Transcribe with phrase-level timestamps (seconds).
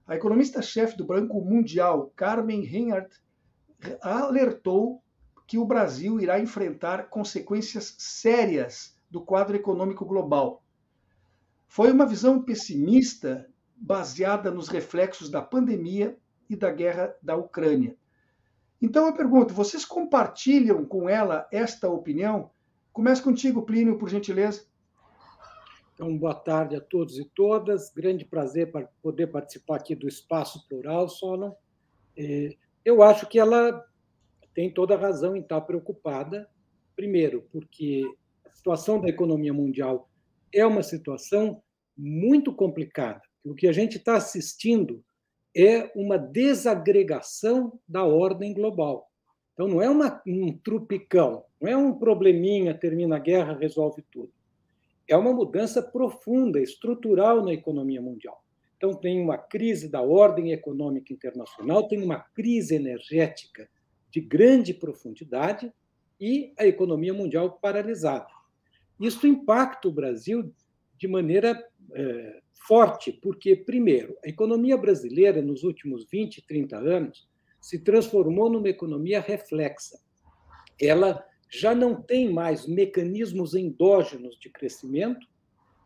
[0.08, 3.16] a economista-chefe do Banco Mundial, Carmen Reinhardt,
[4.02, 5.02] alertou
[5.48, 10.64] que o Brasil irá enfrentar consequências sérias do quadro econômico global.
[11.68, 16.18] Foi uma visão pessimista baseada nos reflexos da pandemia
[16.50, 17.96] e da guerra da Ucrânia.
[18.82, 22.52] Então eu pergunto, vocês compartilham com ela esta opinião?
[22.94, 24.66] Começa contigo, Plínio, por gentileza.
[25.96, 27.90] Então, boa tarde a todos e todas.
[27.90, 31.54] Grande prazer para poder participar aqui do Espaço Plural, Solon.
[32.18, 33.82] É, eu acho que ela
[34.54, 36.50] tem toda a razão em estar preocupada.
[36.98, 38.04] Primeiro, porque
[38.46, 40.10] a situação da economia mundial
[40.54, 41.64] é uma situação
[41.98, 43.22] muito complicada.
[43.42, 45.02] O que a gente está assistindo
[45.56, 49.10] é uma desagregação da ordem global.
[49.54, 54.34] Então, não é uma, um trupicão, não é um probleminha, termina a guerra, resolve tudo
[55.08, 58.44] é uma mudança profunda, estrutural na economia mundial.
[58.78, 63.70] Então, tem uma crise da ordem econômica internacional, tem uma crise energética
[64.12, 65.72] de grande profundidade
[66.20, 68.28] e a economia mundial paralisada.
[69.00, 70.54] Isso impacta o Brasil
[70.98, 71.62] de maneira
[71.94, 77.28] é, forte, porque, primeiro, a economia brasileira, nos últimos 20, 30 anos,
[77.60, 80.00] se transformou numa economia reflexa.
[80.80, 81.26] Ela
[81.60, 85.28] já não tem mais mecanismos endógenos de crescimento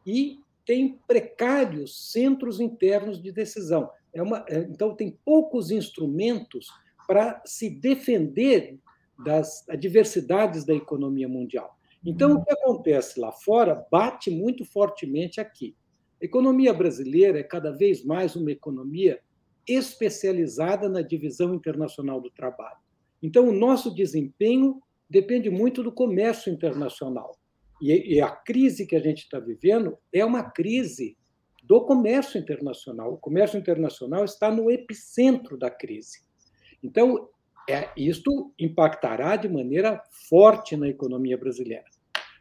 [0.06, 3.90] e tem precários centros internos de decisão.
[4.14, 6.68] É uma, é, então, tem poucos instrumentos
[7.08, 8.78] para se defender
[9.24, 11.78] das adversidades da economia mundial.
[12.06, 15.76] Então, o que acontece lá fora bate muito fortemente aqui.
[16.22, 19.20] A economia brasileira é cada vez mais uma economia
[19.68, 22.78] especializada na divisão internacional do trabalho.
[23.22, 27.38] Então, o nosso desempenho depende muito do comércio internacional.
[27.82, 31.18] E, a crise que a gente está vivendo é uma crise
[31.64, 33.14] do comércio internacional.
[33.14, 36.20] O comércio internacional está no epicentro da crise.
[36.84, 37.30] Então,
[37.70, 41.86] é, isto impactará de maneira forte na economia brasileira.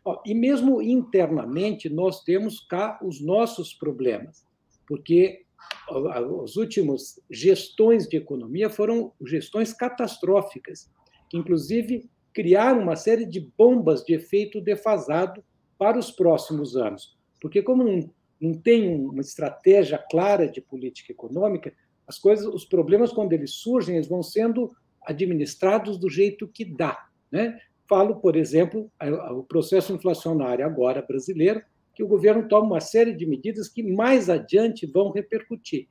[0.05, 4.45] Ó, e mesmo internamente, nós temos cá os nossos problemas,
[4.87, 5.45] porque
[5.89, 10.91] as últimas gestões de economia foram gestões catastróficas,
[11.29, 12.09] que inclusive
[12.39, 15.43] criar uma série de bombas de efeito defasado
[15.77, 17.19] para os próximos anos.
[17.41, 18.09] Porque, como não,
[18.41, 21.73] não tem uma estratégia clara de política econômica,
[22.07, 24.71] as coisas, os problemas, quando eles surgem, eles vão sendo
[25.05, 27.09] administrados do jeito que dá.
[27.29, 27.59] Né?
[27.89, 28.89] Falo, por exemplo,
[29.33, 31.61] o processo inflacionário agora brasileiro,
[31.93, 35.89] que o governo toma uma série de medidas que mais adiante vão repercutir.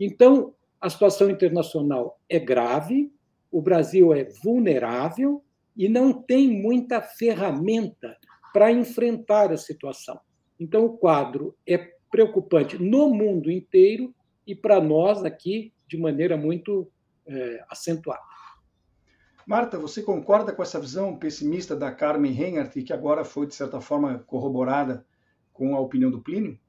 [0.00, 3.12] Então, a situação internacional é grave,
[3.52, 5.44] o Brasil é vulnerável,
[5.80, 8.14] e não tem muita ferramenta
[8.52, 10.20] para enfrentar a situação.
[10.58, 11.78] Então, o quadro é
[12.10, 14.14] preocupante no mundo inteiro
[14.46, 16.92] e para nós aqui de maneira muito
[17.26, 18.20] é, acentuada.
[19.46, 23.80] Marta, você concorda com essa visão pessimista da Carmen Reinhardt, que agora foi, de certa
[23.80, 25.06] forma, corroborada
[25.50, 26.60] com a opinião do Plínio?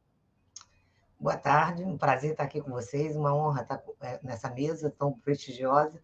[1.19, 5.12] Boa tarde, um prazer estar aqui com vocês, uma honra estar é, nessa mesa tão
[5.19, 6.02] prestigiosa.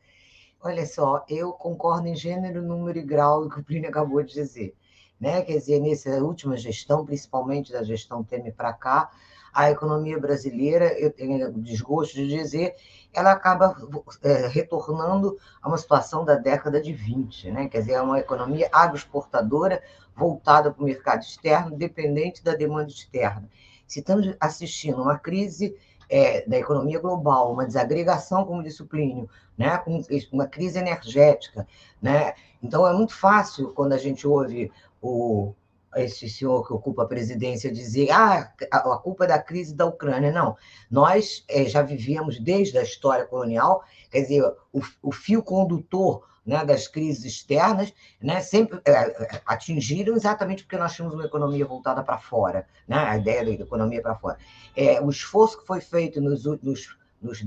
[0.60, 4.34] Olha só, eu concordo em gênero, número e grau do que o Plínio acabou de
[4.34, 4.76] dizer.
[5.20, 5.42] Né?
[5.44, 9.12] Quer dizer, nessa última gestão, principalmente da gestão Temer para cá,
[9.54, 12.76] a economia brasileira, eu tenho desgosto de dizer,
[13.14, 13.76] ela acaba
[14.22, 17.68] é, retornando a uma situação da década de 20, né?
[17.68, 19.82] quer dizer, é uma economia agroexportadora
[20.16, 23.48] voltada para o mercado externo, dependente da demanda externa.
[23.88, 25.78] Se estamos assistindo uma crise
[26.10, 29.82] é, da economia global, uma desagregação, como disse o Plínio, né?
[30.32, 31.68] uma crise energética.
[32.02, 32.34] Né?
[32.62, 34.72] Então, é muito fácil, quando a gente ouve
[35.02, 35.54] o,
[35.96, 40.32] esse senhor que ocupa a presidência dizer ah, a culpa é da crise da Ucrânia.
[40.32, 40.56] Não,
[40.90, 46.64] nós é, já vivíamos desde a história colonial, quer dizer, o, o fio condutor né,
[46.64, 52.18] das crises externas né, sempre é, atingiram exatamente porque nós tínhamos uma economia voltada para
[52.18, 54.38] fora, né, a ideia da economia para fora.
[54.74, 57.44] É, o esforço que foi feito nos, nos, nos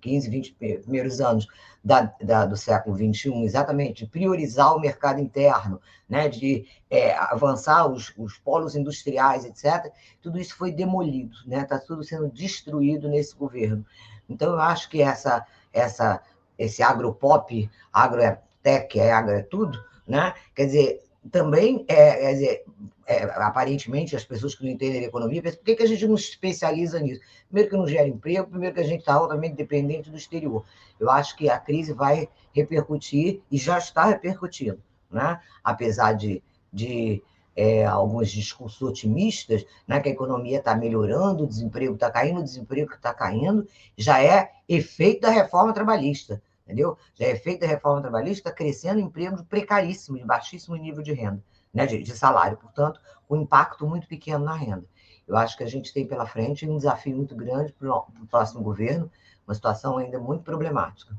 [0.00, 1.48] 15, 20 primeiros anos
[1.82, 7.90] da, da, do século XXI, exatamente, de priorizar o mercado interno, né, de é, avançar
[7.90, 13.08] os, os polos industriais, etc., tudo isso foi demolido, está né, tá tudo sendo destruído
[13.08, 13.84] nesse governo.
[14.28, 16.22] Então, eu acho que essa, essa,
[16.58, 22.64] esse agropop, agrotech, é agro é tudo, né, quer dizer, também, é, quer dizer,
[23.06, 26.06] é, aparentemente, as pessoas que não entendem de economia pensam, por que, que a gente
[26.06, 27.20] não se especializa nisso?
[27.46, 30.64] Primeiro que não gera emprego, primeiro que a gente está altamente dependente do exterior.
[30.98, 35.40] Eu acho que a crise vai repercutir e já está repercutindo, né?
[35.62, 37.22] apesar de, de
[37.54, 42.44] é, alguns discursos otimistas, né, que a economia está melhorando, o desemprego está caindo, o
[42.44, 43.66] desemprego está caindo,
[43.96, 46.96] já é efeito da reforma trabalhista, entendeu?
[47.14, 51.86] Já é efeito da reforma trabalhista, crescendo empregos precaríssimos, de baixíssimo nível de renda né,
[51.86, 54.84] de, de salário, portanto, um impacto muito pequeno na renda.
[55.26, 58.62] Eu acho que a gente tem pela frente um desafio muito grande para o próximo
[58.62, 59.10] governo,
[59.46, 61.16] uma situação ainda muito problemática.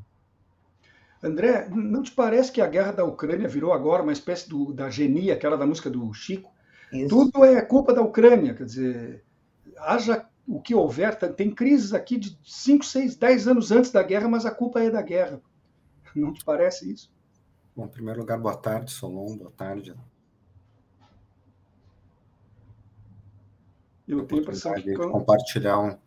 [1.23, 4.89] André, não te parece que a guerra da Ucrânia virou agora uma espécie do, da
[4.89, 6.51] genia, aquela da música do Chico?
[6.91, 7.07] Isso.
[7.07, 9.23] Tudo é culpa da Ucrânia, quer dizer,
[9.77, 14.27] haja o que houver, tem crises aqui de 5, 6, 10 anos antes da guerra,
[14.27, 15.41] mas a culpa é da guerra.
[16.13, 17.11] Não te parece isso?
[17.75, 19.95] Bom, em primeiro lugar, boa tarde, Solon, boa tarde
[24.07, 24.93] Eu tenho a impressão que.
[24.93, 25.97] Compartilhar um.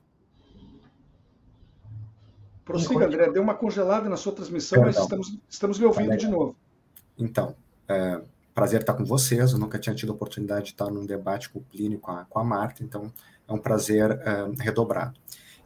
[2.66, 3.30] Prossiga, André.
[3.30, 4.92] Deu uma congelada na sua transmissão, Perdão.
[4.92, 6.56] mas estamos, estamos lhe ouvindo de novo.
[7.16, 7.54] Então,
[7.88, 8.20] é,
[8.52, 9.52] prazer estar com vocês.
[9.52, 12.24] Eu nunca tinha tido a oportunidade de estar num debate com o Plínio, com a,
[12.24, 13.12] com a Marta, então
[13.46, 15.16] é um prazer é, redobrado.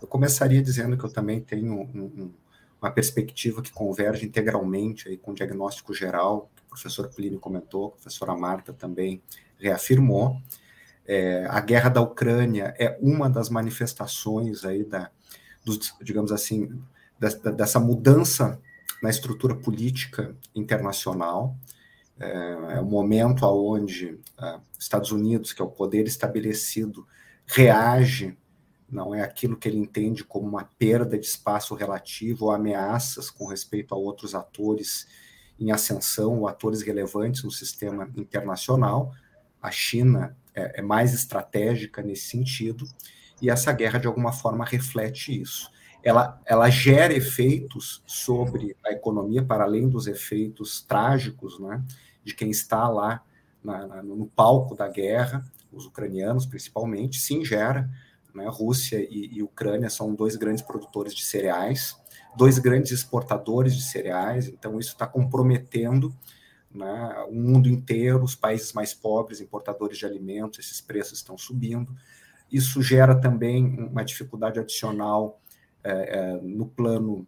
[0.01, 2.31] Eu começaria dizendo que eu também tenho um, um,
[2.81, 7.87] uma perspectiva que converge integralmente aí com o diagnóstico geral, que o professor Plínio comentou,
[7.87, 9.23] a professora Marta também
[9.59, 10.37] reafirmou,
[11.07, 15.11] é, a guerra da Ucrânia é uma das manifestações aí da,
[15.65, 16.81] dos, digamos assim,
[17.19, 18.61] dessa, dessa mudança
[19.03, 21.57] na estrutura política internacional.
[22.19, 22.31] É,
[22.77, 27.07] é um momento onde é, Estados Unidos, que é o poder estabelecido,
[27.47, 28.37] reage,
[28.91, 33.47] não é aquilo que ele entende como uma perda de espaço relativo ou ameaças com
[33.47, 35.07] respeito a outros atores
[35.59, 39.15] em ascensão ou atores relevantes no sistema internacional.
[39.63, 42.87] A China é, é mais estratégica nesse sentido,
[43.41, 45.71] e essa guerra, de alguma forma, reflete isso.
[46.03, 51.83] Ela, ela gera efeitos sobre a economia, para além dos efeitos trágicos né,
[52.25, 53.23] de quem está lá
[53.63, 57.89] na, na, no palco da guerra, os ucranianos principalmente, sim, gera.
[58.35, 61.97] Né, Rússia e, e Ucrânia são dois grandes produtores de cereais,
[62.37, 66.15] dois grandes exportadores de cereais, então isso está comprometendo
[66.73, 67.27] né?
[67.29, 71.95] o mundo inteiro, os países mais pobres, importadores de alimentos, esses preços estão subindo.
[72.51, 75.41] Isso gera também uma dificuldade adicional
[75.83, 77.27] é, é, no plano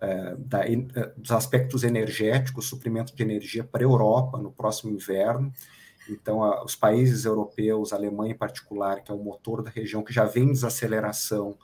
[0.00, 0.76] é, da, é,
[1.16, 5.52] dos aspectos energéticos, suprimento de energia para a Europa no próximo inverno.
[6.08, 10.02] Então, a, os países europeus, a Alemanha em particular, que é o motor da região,
[10.02, 11.56] que já vem em desaceleração,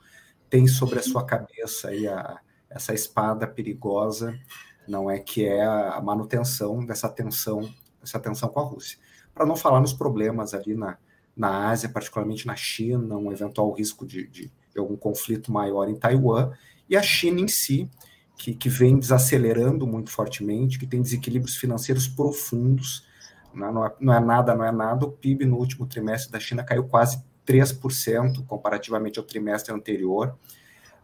[0.49, 2.39] tem sobre a sua cabeça aí a,
[2.69, 4.39] essa espada perigosa
[4.87, 7.61] não é que é a manutenção dessa tensão,
[8.01, 8.97] essa tensão com a Rússia.
[9.33, 10.97] Para não falar nos problemas ali na,
[11.39, 15.95] na Ásia, particularmente na China, um eventual risco de, de, de algum conflito maior em
[15.95, 16.51] Taiwan,
[16.89, 17.89] e a China em si,
[18.37, 23.07] que, que vem desacelerando muito fortemente, que tem desequilíbrios financeiros profundos,
[23.53, 26.29] não é, não é, não é nada, não é nada, o PIB no último trimestre
[26.29, 30.37] da China caiu quase 3% comparativamente ao trimestre anterior,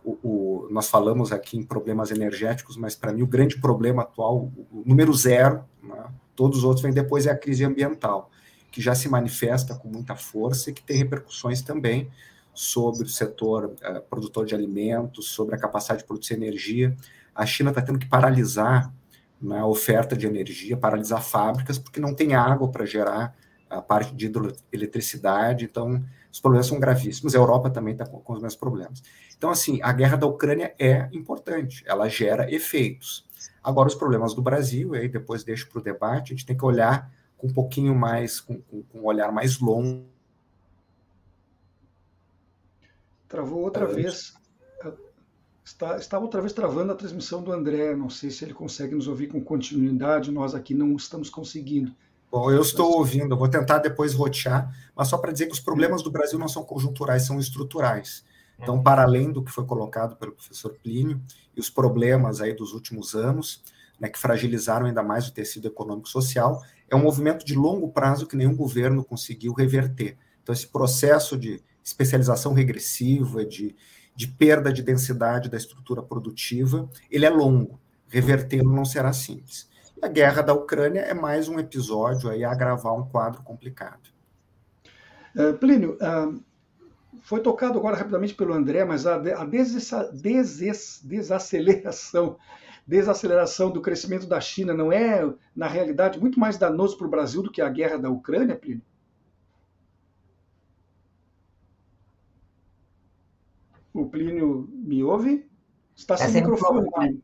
[0.04, 4.52] o, o, nós falamos aqui em problemas energéticos, mas para mim o grande problema atual,
[4.70, 8.30] o número zero, né, todos os outros vêm depois, é a crise ambiental,
[8.76, 12.12] que já se manifesta com muita força e que tem repercussões também
[12.54, 16.94] sobre o setor uh, produtor de alimentos, sobre a capacidade de produzir energia.
[17.34, 18.94] A China está tendo que paralisar
[19.42, 23.34] né, a oferta de energia, paralisar fábricas, porque não tem água para gerar
[23.70, 27.34] a parte de hidroeletricidade, então os problemas são gravíssimos.
[27.34, 29.02] A Europa também está com, com, os mesmos problemas.
[29.38, 33.26] Então, assim, a guerra da Ucrânia é importante, ela gera efeitos.
[33.64, 36.66] Agora, os problemas do Brasil, aí depois deixo para o debate, a gente tem que
[36.66, 40.06] olhar com um pouquinho mais, com, com, com um olhar mais longo.
[43.28, 44.34] Travou outra vez.
[45.64, 47.96] Está, estava outra vez travando a transmissão do André.
[47.96, 50.32] Não sei se ele consegue nos ouvir com continuidade.
[50.32, 51.94] Nós aqui não estamos conseguindo.
[52.32, 55.60] Bom, eu estou ouvindo, eu vou tentar depois rotear, mas só para dizer que os
[55.60, 58.26] problemas do Brasil não são conjunturais, são estruturais.
[58.60, 61.22] Então, para além do que foi colocado pelo professor Plínio
[61.56, 63.64] e os problemas aí dos últimos anos,
[64.00, 68.28] né, que fragilizaram ainda mais o tecido econômico social, é um movimento de longo prazo
[68.28, 70.18] que nenhum governo conseguiu reverter.
[70.42, 73.76] Então, esse processo de especialização regressiva, de,
[74.16, 77.80] de perda de densidade da estrutura produtiva, ele é longo.
[78.08, 79.70] Revertê-lo não será simples.
[80.02, 84.10] A guerra da Ucrânia é mais um episódio aí a agravar um quadro complicado.
[85.36, 86.44] Uh, Plínio, uh,
[87.22, 92.38] foi tocado agora rapidamente pelo André, mas a, a des, desaceleração,
[92.86, 97.42] desaceleração do crescimento da China não é, na realidade, muito mais danoso para o Brasil
[97.42, 98.82] do que a guerra da Ucrânia, Plínio?
[103.94, 105.50] O Plínio me ouve?
[105.96, 107.24] Está sem microfone, Plínio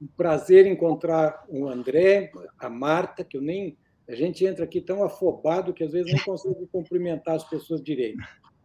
[0.00, 3.76] um prazer encontrar o André, a Marta, que eu nem.
[4.08, 8.22] A gente entra aqui tão afobado que às vezes nem consegue cumprimentar as pessoas direito.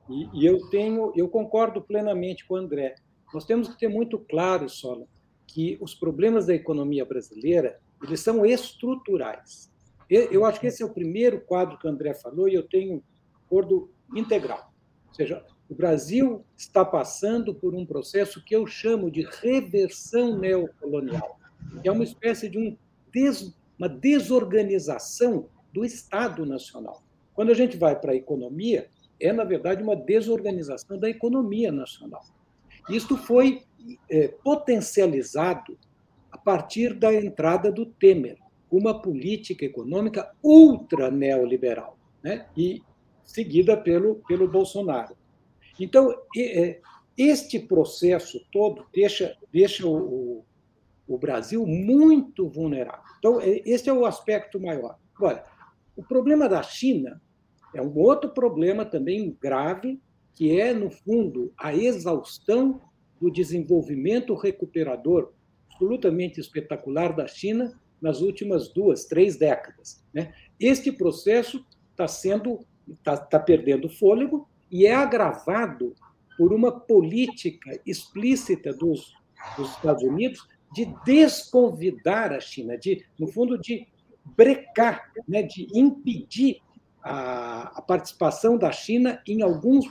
[0.10, 2.96] E, e, eu tenho, eu concordo plenamente com o André.
[3.34, 5.06] Nós temos que ter muito claro, Sola,
[5.48, 9.72] que os problemas da economia brasileira eles são estruturais.
[10.10, 13.02] Eu acho que esse é o primeiro quadro que o André falou e eu tenho
[13.46, 14.72] acordo integral.
[15.08, 21.40] Ou seja, o Brasil está passando por um processo que eu chamo de reversão neocolonial,
[21.82, 22.78] que é uma espécie de um
[23.12, 27.02] des, uma desorganização do Estado Nacional.
[27.34, 32.24] Quando a gente vai para a economia, é, na verdade, uma desorganização da economia nacional.
[32.90, 33.64] Isto foi
[34.10, 35.78] é, potencializado
[36.32, 38.38] a partir da entrada do Temer,
[38.72, 42.48] uma política econômica ultra neoliberal, né?
[42.58, 42.82] e
[43.24, 45.16] seguida pelo, pelo Bolsonaro.
[45.80, 46.80] Então, é,
[47.18, 50.44] este processo todo deixa, deixa o,
[51.08, 53.04] o Brasil muito vulnerável.
[53.20, 54.98] Então, é, esse é o aspecto maior.
[55.16, 55.44] Agora,
[55.96, 57.22] o problema da China
[57.74, 60.02] é um outro problema também grave,
[60.36, 62.82] que é, no fundo, a exaustão
[63.22, 65.32] do desenvolvimento recuperador
[65.70, 70.04] absolutamente espetacular da China nas últimas duas, três décadas.
[70.14, 70.34] Né?
[70.60, 75.96] Este processo está sendo, está tá perdendo fôlego e é agravado
[76.38, 79.14] por uma política explícita dos,
[79.56, 83.88] dos Estados Unidos de desconvidar a China, de, no fundo, de
[84.36, 86.60] brecar, né, de impedir
[87.04, 89.86] a, a participação da China em alguns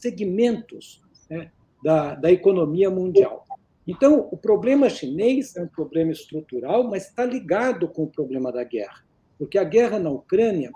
[0.00, 1.50] segmentos né,
[1.82, 3.44] da, da economia mundial.
[3.86, 8.62] Então, o problema chinês é um problema estrutural, mas está ligado com o problema da
[8.62, 9.02] guerra,
[9.38, 10.70] porque a guerra na Ucrânia,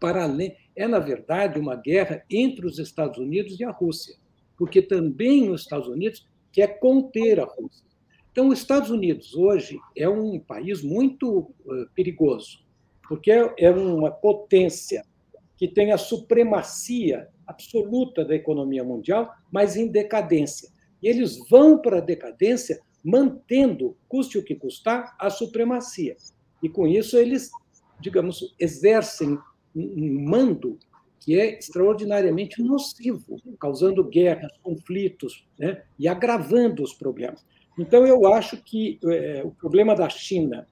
[0.00, 4.16] além, é, na verdade, uma guerra entre os Estados Unidos e a Rússia,
[4.56, 7.84] porque também os Estados Unidos quer conter a Rússia.
[8.30, 12.64] Então, os Estados Unidos hoje é um país muito uh, perigoso,
[13.06, 15.04] porque é, é uma potência
[15.58, 20.68] que tem a supremacia absoluta da economia mundial, mas em decadência.
[21.02, 26.16] E eles vão para a decadência mantendo, custe o que custar, a supremacia.
[26.62, 27.50] E com isso eles,
[28.00, 29.38] digamos, exercem
[29.74, 30.78] um mando
[31.20, 37.44] que é extraordinariamente nocivo, causando guerras, conflitos né, e agravando os problemas.
[37.78, 40.66] Então, eu acho que é, o problema da China,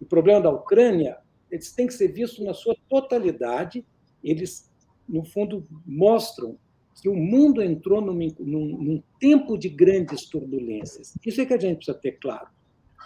[0.00, 1.18] o problema da Ucrânia,
[1.50, 3.84] eles têm que ser vistos na sua totalidade.
[4.24, 4.70] Eles,
[5.12, 6.56] no fundo, mostram
[7.00, 11.14] que o mundo entrou num, num, num tempo de grandes turbulências.
[11.24, 12.48] Isso é que a gente precisa ter claro.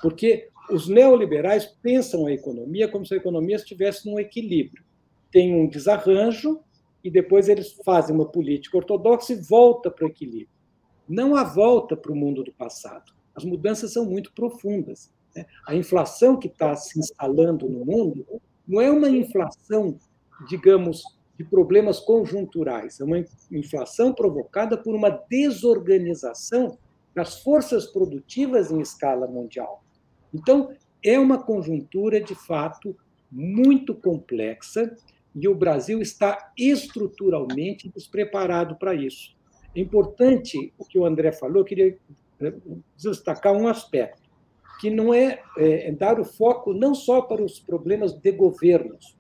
[0.01, 4.87] Porque os neoliberais pensam a economia como se a economia estivesse num equilíbrio
[5.37, 6.61] tem um desarranjo
[7.05, 10.49] e depois eles fazem uma política ortodoxa e volta para o equilíbrio.
[11.07, 13.13] Não há volta para o mundo do passado.
[13.35, 15.13] As mudanças são muito profundas.
[15.35, 15.45] Né?
[15.67, 18.27] A inflação que está se instalando no mundo
[18.67, 19.99] não é uma inflação,
[20.49, 21.03] digamos,
[21.39, 26.79] de problemas conjunturais, é uma inflação provocada por uma desorganização
[27.15, 29.85] das forças produtivas em escala mundial.
[30.33, 30.71] Então,
[31.03, 32.97] é uma conjuntura, de fato,
[33.31, 34.95] muito complexa
[35.35, 39.37] e o Brasil está estruturalmente despreparado para isso.
[39.75, 41.99] É importante o que o André falou, eu queria
[42.41, 42.55] eh,
[42.97, 44.23] destacar um aspecto,
[44.81, 49.16] que não é, é dar o foco não só para os problemas de governos,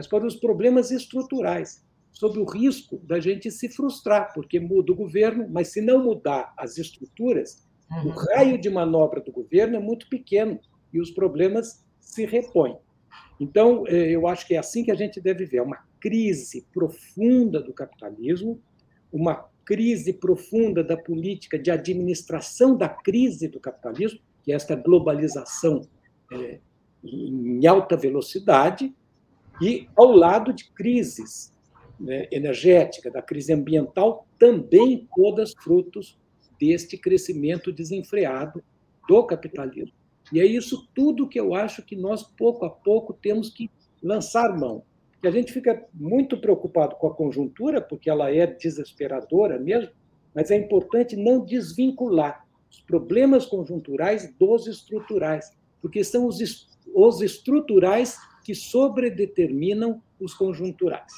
[0.00, 4.96] mas para os problemas estruturais, sob o risco da gente se frustrar, porque muda o
[4.96, 8.06] governo, mas se não mudar as estruturas, uhum.
[8.06, 10.58] o raio de manobra do governo é muito pequeno
[10.90, 12.78] e os problemas se repõem.
[13.38, 17.60] Então, é, eu acho que é assim que a gente deve ver: uma crise profunda
[17.60, 18.58] do capitalismo,
[19.12, 25.82] uma crise profunda da política de administração da crise do capitalismo, que é esta globalização
[26.32, 26.58] é,
[27.04, 28.94] em alta velocidade,
[29.60, 31.52] e ao lado de crises
[31.98, 36.18] né, energética, da crise ambiental, também todas frutos
[36.58, 38.62] deste crescimento desenfreado
[39.06, 39.94] do capitalismo.
[40.32, 43.70] E é isso tudo que eu acho que nós, pouco a pouco, temos que
[44.02, 44.82] lançar mão.
[45.20, 49.92] Que a gente fica muito preocupado com a conjuntura, porque ela é desesperadora mesmo,
[50.34, 55.50] mas é importante não desvincular os problemas conjunturais dos estruturais,
[55.82, 58.16] porque são os, os estruturais
[58.50, 61.12] que sobredeterminam os conjunturais.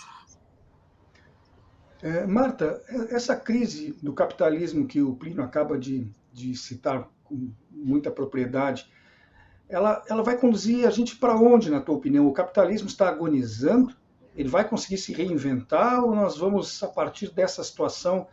[2.03, 8.11] É, Marta, essa crise do capitalismo que o Plínio acaba de, de citar com muita
[8.11, 8.87] propriedade,
[9.67, 12.27] ela, ela vai conduzir a gente para onde, na tua opinião?
[12.27, 13.97] O capitalismo está agonizando?
[14.37, 18.27] Ele vai conseguir se reinventar ou nós vamos, a partir dessa situação,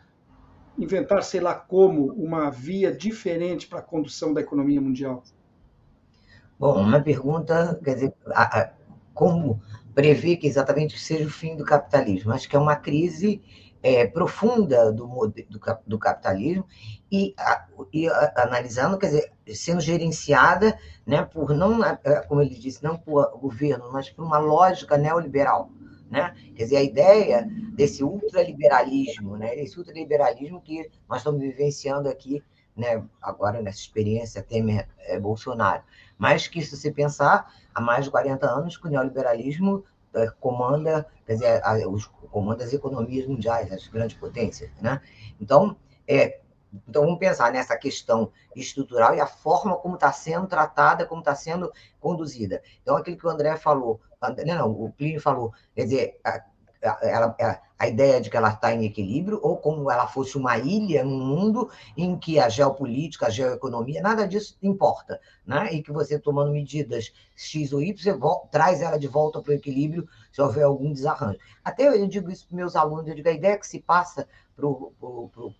[0.78, 5.24] inventar, sei lá como, uma via diferente para a condução da economia mundial?
[6.60, 8.79] Bom, uma pergunta, quer dizer, a, a,
[9.20, 9.62] como
[9.94, 12.32] prever que exatamente seja o fim do capitalismo.
[12.32, 13.42] Acho que é uma crise
[13.84, 16.66] é, profunda do, do, do capitalismo
[17.12, 21.98] e, a, e a, analisando, quer dizer, sendo gerenciada né, por, não, é,
[22.30, 25.70] como ele disse, não por governo, mas por uma lógica neoliberal.
[26.10, 26.34] Né?
[26.56, 29.54] Quer dizer, a ideia desse ultraliberalismo, né?
[29.60, 32.42] esse ultraliberalismo que nós estamos vivenciando aqui,
[32.80, 33.04] né?
[33.22, 35.80] agora nessa experiência Temer-Bolsonaro.
[35.80, 35.84] É,
[36.18, 41.06] mas que, se você pensar, há mais de 40 anos que o neoliberalismo eh, comanda,
[41.26, 44.72] quer dizer, os, comanda as economias mundiais, as grandes potências.
[44.82, 45.02] Né?
[45.40, 46.40] Então, é,
[46.88, 51.36] então, vamos pensar nessa questão estrutural e a forma como está sendo tratada, como está
[51.36, 52.62] sendo conduzida.
[52.82, 54.00] Então, aquilo que o André falou,
[54.46, 56.20] não, o Plínio falou, quer dizer,
[56.82, 57.36] ela,
[57.80, 61.26] a ideia de que ela está em equilíbrio, ou como ela fosse uma ilha num
[61.26, 65.74] mundo em que a geopolítica, a geoeconomia, nada disso importa, né?
[65.74, 69.56] e que você tomando medidas X ou Y, você traz ela de volta para o
[69.56, 71.40] equilíbrio se houver algum desarranjo.
[71.64, 74.68] Até eu digo isso para meus alunos, eu digo, a ideia que se passa para
[74.68, 74.94] o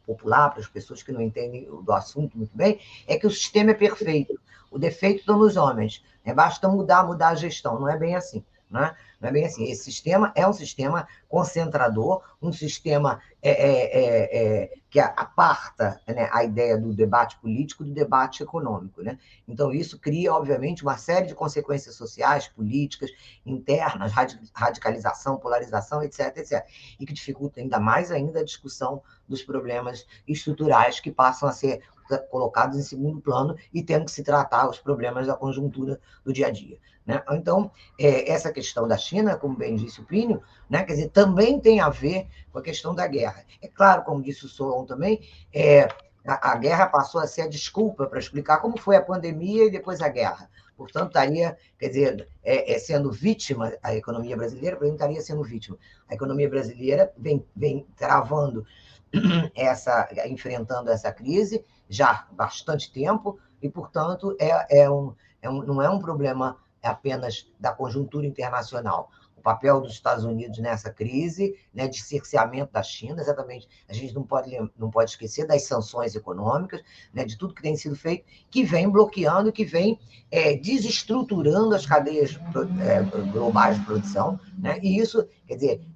[0.06, 3.72] popular, para as pessoas que não entendem do assunto muito bem, é que o sistema
[3.72, 4.38] é perfeito.
[4.70, 6.04] O defeito estão nos homens.
[6.26, 6.34] Né?
[6.34, 7.80] Basta mudar, mudar a gestão.
[7.80, 8.44] Não é bem assim.
[8.70, 8.94] Né?
[9.20, 9.70] Não é bem assim.
[9.70, 16.30] Esse sistema é um sistema concentrador, um sistema é, é, é, é, que aparta né,
[16.32, 19.02] a ideia do debate político do debate econômico.
[19.04, 19.20] Né?
[19.48, 23.12] Então, isso cria, obviamente, uma série de consequências sociais, políticas,
[23.46, 24.14] internas,
[24.54, 26.66] radicalização, polarização, etc, etc.
[27.00, 31.82] E que dificulta ainda mais ainda a discussão dos problemas estruturais que passam a ser
[32.30, 36.48] colocados em segundo plano e tendo que se tratar os problemas da conjuntura do dia
[36.48, 36.80] a dia.
[37.10, 37.24] Né?
[37.32, 41.60] Então, é, essa questão da China, como bem disse o Plínio, né, quer dizer, também
[41.60, 43.44] tem a ver com a questão da guerra.
[43.60, 45.20] É claro, como disse o Solon também,
[45.52, 45.88] é,
[46.24, 49.72] a, a, guerra passou a ser a desculpa para explicar como foi a pandemia e
[49.72, 50.48] depois a guerra.
[50.78, 55.44] Portanto, estaria, quer dizer, é, é sendo vítima a economia brasileira, por exemplo, estaria sendo
[55.44, 55.80] vítima.
[56.08, 58.64] A economia brasileira vem, vem travando
[59.56, 65.64] essa, enfrentando essa crise já há bastante tempo, e, portanto, é, é um, é um,
[65.64, 66.56] não é um problema
[66.88, 69.10] apenas da conjuntura internacional.
[69.40, 73.70] O papel dos Estados Unidos nessa crise, né, de cerceamento da China, exatamente.
[73.88, 76.82] A gente não pode, não pode esquecer das sanções econômicas,
[77.14, 79.98] né, de tudo que tem sido feito, que vem bloqueando, que vem
[80.30, 82.38] é, desestruturando as cadeias
[82.82, 84.38] é, globais de produção.
[84.58, 85.88] Né, e isso, quer dizer,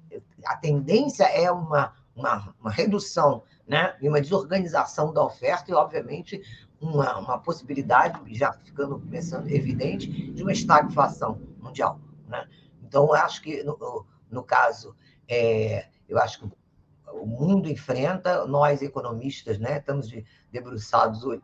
[0.46, 6.40] a tendência é uma, uma, uma redução né, e uma desorganização da oferta e, obviamente,
[6.84, 11.98] uma, uma possibilidade, já ficando pensando evidente, de uma estagflação mundial.
[12.28, 12.46] Né?
[12.82, 14.94] Então, acho que, no, no caso,
[15.28, 16.52] é, eu acho que
[17.12, 20.10] o mundo enfrenta, nós economistas, né, estamos
[20.52, 21.40] debruçados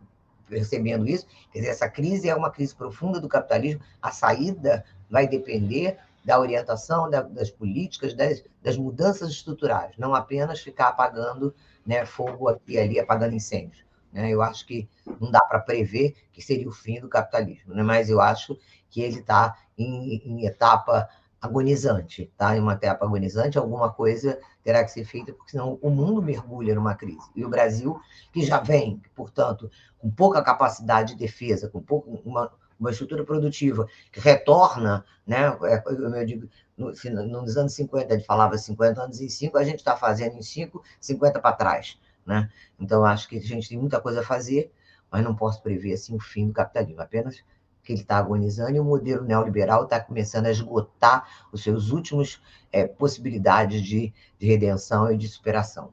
[0.46, 5.26] percebendo isso, quer dizer, essa crise é uma crise profunda do capitalismo, a saída vai
[5.28, 11.54] depender da orientação da, das políticas, das, das, mudanças estruturais, não apenas ficar apagando
[11.86, 13.84] né, fogo aqui e ali, apagando incêndios.
[14.12, 14.30] Né?
[14.30, 14.88] Eu acho que
[15.20, 17.82] não dá para prever que seria o fim do capitalismo, né?
[17.82, 21.08] mas eu acho que ele está em, em, etapa
[21.40, 22.54] agonizante, tá?
[22.54, 26.74] Em uma etapa agonizante, alguma coisa terá que ser feita, porque senão o mundo mergulha
[26.74, 27.30] numa crise.
[27.34, 27.98] E o Brasil,
[28.32, 33.86] que já vem, portanto, com pouca capacidade de defesa, com pouco, uma, uma estrutura produtiva
[34.12, 35.46] que retorna, né?
[35.62, 39.96] É, eu digo, nos anos 50 ele falava 50 anos em 5, a gente está
[39.96, 41.98] fazendo em 5, 50 para trás.
[42.30, 42.48] Né?
[42.78, 44.70] Então, acho que a gente tem muita coisa a fazer,
[45.10, 47.42] mas não posso prever assim, o fim do capitalismo, apenas
[47.82, 52.40] que ele está agonizando e o modelo neoliberal está começando a esgotar os seus últimos
[52.70, 55.92] é, possibilidades de, de redenção e de superação.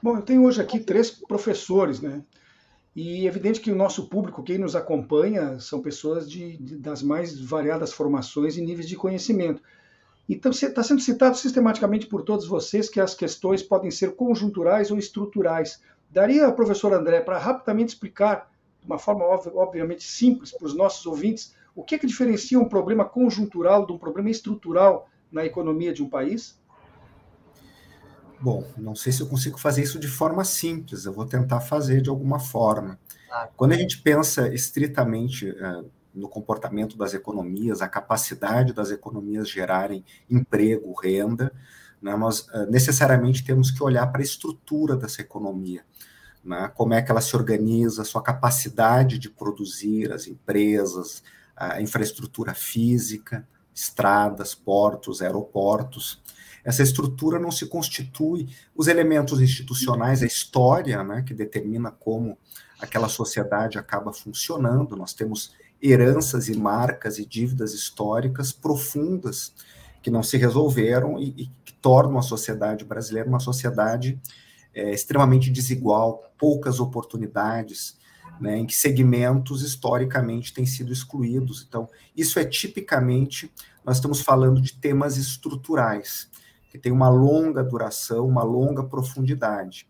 [0.00, 2.22] Bom, eu tenho hoje aqui três professores, né?
[2.94, 7.02] E é evidente que o nosso público, quem nos acompanha, são pessoas de, de das
[7.02, 9.60] mais variadas formações e níveis de conhecimento.
[10.32, 14.96] Então, está sendo citado sistematicamente por todos vocês que as questões podem ser conjunturais ou
[14.96, 15.82] estruturais.
[16.08, 18.48] Daria, professor André, para rapidamente explicar,
[18.80, 22.68] de uma forma obviamente simples para os nossos ouvintes, o que, é que diferencia um
[22.68, 26.56] problema conjuntural de um problema estrutural na economia de um país?
[28.40, 32.00] Bom, não sei se eu consigo fazer isso de forma simples, eu vou tentar fazer
[32.02, 33.00] de alguma forma.
[33.56, 40.04] Quando a gente pensa estritamente uh, no comportamento das economias, a capacidade das economias gerarem
[40.28, 41.52] emprego, renda,
[42.00, 45.84] né, nós uh, necessariamente temos que olhar para a estrutura dessa economia.
[46.42, 51.22] Né, como é que ela se organiza, sua capacidade de produzir, as empresas,
[51.54, 56.22] a infraestrutura física, estradas, portos, aeroportos
[56.64, 62.36] essa estrutura não se constitui, os elementos institucionais, a história, né, que determina como
[62.78, 69.54] aquela sociedade acaba funcionando, nós temos heranças e marcas e dívidas históricas profundas
[70.02, 74.20] que não se resolveram e, e que tornam a sociedade brasileira uma sociedade
[74.74, 77.98] é, extremamente desigual, poucas oportunidades,
[78.40, 81.64] né, em que segmentos historicamente têm sido excluídos.
[81.68, 83.52] Então, isso é tipicamente,
[83.84, 86.30] nós estamos falando de temas estruturais
[86.70, 89.88] que tem uma longa duração, uma longa profundidade.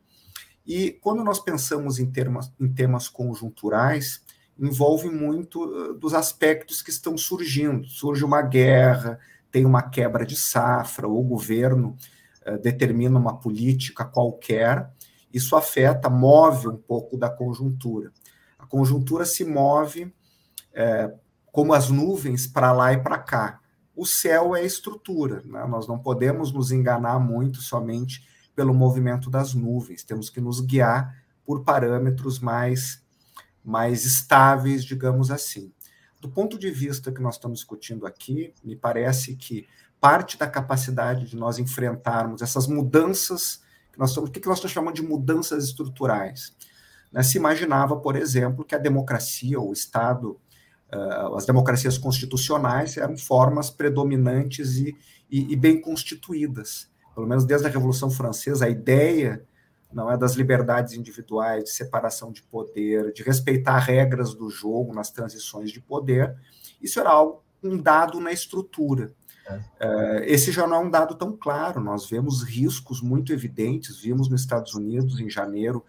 [0.67, 4.23] E quando nós pensamos em, termos, em temas conjunturais,
[4.61, 7.87] envolve muito uh, dos aspectos que estão surgindo.
[7.87, 9.19] Surge uma guerra,
[9.51, 11.97] tem uma quebra de safra, o governo
[12.47, 14.91] uh, determina uma política qualquer,
[15.33, 18.13] isso afeta, move um pouco da conjuntura.
[18.59, 20.13] A conjuntura se move
[20.73, 21.13] é,
[21.51, 23.61] como as nuvens para lá e para cá
[24.01, 25.43] o céu é estrutura.
[25.45, 25.63] Né?
[25.67, 31.15] Nós não podemos nos enganar muito somente pelo movimento das nuvens, temos que nos guiar
[31.45, 33.00] por parâmetros mais,
[33.65, 35.73] mais estáveis, digamos assim.
[36.21, 39.67] Do ponto de vista que nós estamos discutindo aqui, me parece que
[40.01, 44.73] parte da capacidade de nós enfrentarmos essas mudanças, que nós estamos, o que nós estamos
[44.73, 46.55] chamando de mudanças estruturais.
[47.13, 47.23] Né?
[47.23, 50.39] Se imaginava, por exemplo, que a democracia, o Estado
[50.93, 54.97] uh, as democracias constitucionais eram formas predominantes e,
[55.31, 56.91] e, e, bem constituídas.
[57.15, 59.45] Pelo menos desde a Revolução Francesa, a ideia
[59.93, 65.11] não é das liberdades individuais, de separação de poder, de respeitar regras do jogo nas
[65.11, 66.37] transições de poder.
[66.81, 69.13] Isso era algo um dado na estrutura.
[69.51, 71.81] Uh, esse já não é um dado tão claro.
[71.81, 74.01] Nós vemos riscos muito evidentes.
[74.01, 75.85] Vimos nos Estados Unidos em janeiro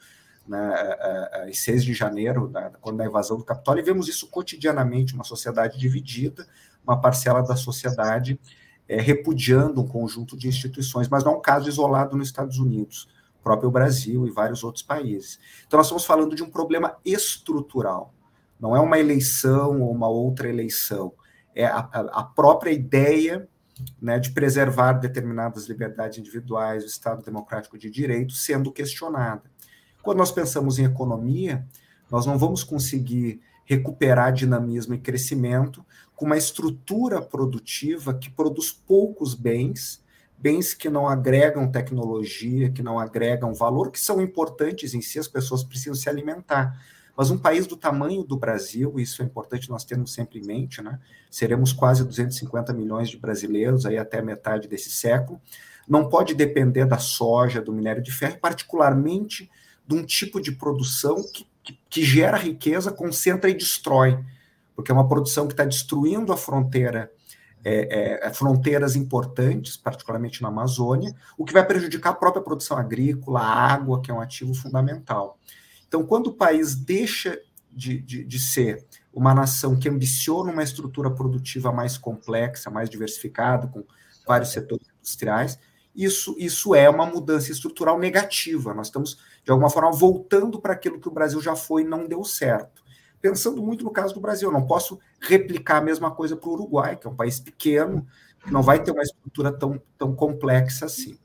[0.47, 5.23] né, em 6 de janeiro, quando da invasão do Capitólio, e vemos isso cotidianamente, uma
[5.23, 6.47] sociedade dividida,
[6.83, 8.39] uma parcela da sociedade
[8.87, 13.07] é, repudiando um conjunto de instituições, mas não é um caso isolado nos Estados Unidos,
[13.43, 15.39] próprio Brasil e vários outros países.
[15.65, 18.13] Então, nós estamos falando de um problema estrutural,
[18.59, 21.13] não é uma eleição ou uma outra eleição,
[21.55, 23.47] é a, a própria ideia
[24.01, 29.43] né, de preservar determinadas liberdades individuais, o Estado democrático de direito, sendo questionada.
[30.01, 31.65] Quando nós pensamos em economia,
[32.09, 39.33] nós não vamos conseguir recuperar dinamismo e crescimento com uma estrutura produtiva que produz poucos
[39.33, 40.03] bens,
[40.41, 45.27] bens que não agregam tecnologia, que não agregam valor, que são importantes em si, as
[45.27, 46.81] pessoas precisam se alimentar.
[47.15, 50.81] Mas um país do tamanho do Brasil, isso é importante nós termos sempre em mente,
[50.81, 50.99] né?
[51.29, 55.39] Seremos quase 250 milhões de brasileiros aí até metade desse século.
[55.87, 59.51] Não pode depender da soja, do minério de ferro, particularmente
[59.85, 64.17] de um tipo de produção que, que, que gera riqueza, concentra e destrói,
[64.75, 67.11] porque é uma produção que está destruindo a fronteira,
[67.63, 73.41] é, é, fronteiras importantes, particularmente na Amazônia, o que vai prejudicar a própria produção agrícola,
[73.41, 75.37] a água, que é um ativo fundamental.
[75.87, 77.39] Então, quando o país deixa
[77.71, 83.67] de, de, de ser uma nação que ambiciona uma estrutura produtiva mais complexa, mais diversificada,
[83.67, 83.83] com
[84.25, 85.59] vários setores industriais,
[85.95, 88.73] isso, isso é uma mudança estrutural negativa.
[88.73, 92.07] Nós estamos, de alguma forma, voltando para aquilo que o Brasil já foi e não
[92.07, 92.80] deu certo.
[93.21, 96.53] Pensando muito no caso do Brasil, eu não posso replicar a mesma coisa para o
[96.53, 98.05] Uruguai, que é um país pequeno,
[98.43, 101.17] que não vai ter uma estrutura tão, tão complexa assim.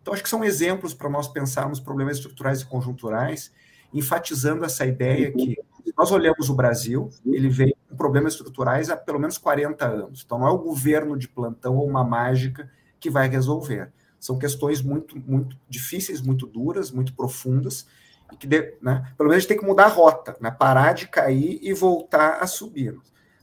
[0.00, 3.52] Então, acho que são exemplos para nós pensarmos problemas estruturais e conjunturais,
[3.92, 5.56] enfatizando essa ideia que,
[5.96, 10.22] nós olhamos o Brasil, ele vem com problemas estruturais há pelo menos 40 anos.
[10.24, 13.92] Então, não é o governo de plantão ou uma mágica que vai resolver.
[14.18, 17.86] São questões muito, muito difíceis, muito duras, muito profundas,
[18.36, 18.46] que,
[18.82, 21.72] né, pelo menos, a gente tem que mudar a rota, né, parar de cair e
[21.72, 22.96] voltar a subir.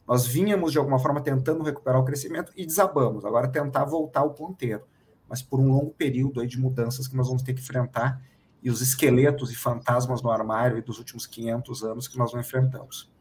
[0.07, 3.25] Nós vínhamos, de alguma forma, tentando recuperar o crescimento e desabamos.
[3.25, 4.83] Agora, tentar voltar ao ponteiro,
[5.27, 8.21] mas por um longo período aí de mudanças que nós vamos ter que enfrentar
[8.63, 13.11] e os esqueletos e fantasmas no armário dos últimos 500 anos que nós não enfrentamos.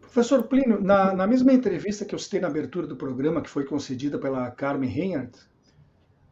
[0.00, 3.64] Professor Plínio, na, na, mesma entrevista que eu citei na abertura do programa, que foi
[3.64, 5.38] concedida pela Carmen Reinhardt,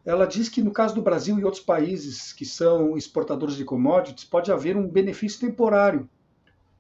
[0.07, 4.25] ela diz que no caso do Brasil e outros países que são exportadores de commodities,
[4.25, 6.09] pode haver um benefício temporário,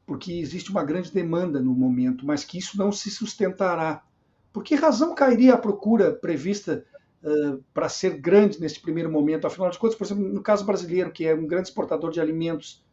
[0.06, 4.04] porque existe uma grande demanda no momento, mas que isso não se sustentará.
[4.52, 6.84] Por que razão cairia a procura prevista
[7.24, 9.44] uh, para ser grande neste primeiro momento?
[9.44, 12.84] Afinal de contas, por exemplo, no caso brasileiro, que é um grande exportador de alimentos,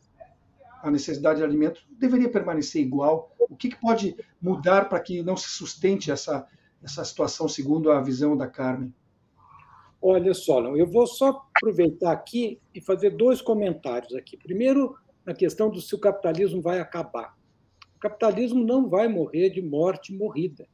[0.82, 3.32] a necessidade de alimentos deveria permanecer igual.
[3.39, 6.48] O que, que pode mudar para que não se sustente essa,
[6.82, 8.91] essa situação, segundo a visão da Carmen?
[10.06, 14.36] Olha só, eu vou só aproveitar aqui e fazer dois comentários aqui.
[14.36, 17.38] Primeiro, na questão do se o capitalismo vai acabar.
[17.96, 20.68] O capitalismo não vai morrer de morte morrida.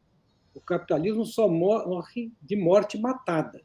[0.55, 3.61] O capitalismo só morre de morte matada.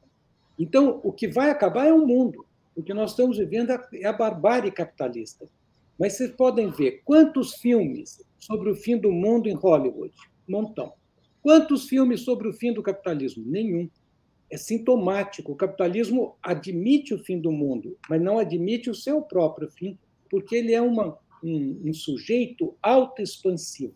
[0.58, 2.44] Então, o que vai acabar é o mundo.
[2.76, 5.48] O que nós estamos vivendo é a barbárie capitalista.
[5.98, 10.14] Mas vocês podem ver quantos filmes sobre o fim do mundo em Hollywood?
[10.46, 10.92] Montão.
[11.42, 13.42] Quantos filmes sobre o fim do capitalismo?
[13.46, 13.88] Nenhum
[14.54, 15.52] é sintomático.
[15.52, 19.98] O capitalismo admite o fim do mundo, mas não admite o seu próprio fim,
[20.30, 23.94] porque ele é uma, um, um sujeito autoexpansivo.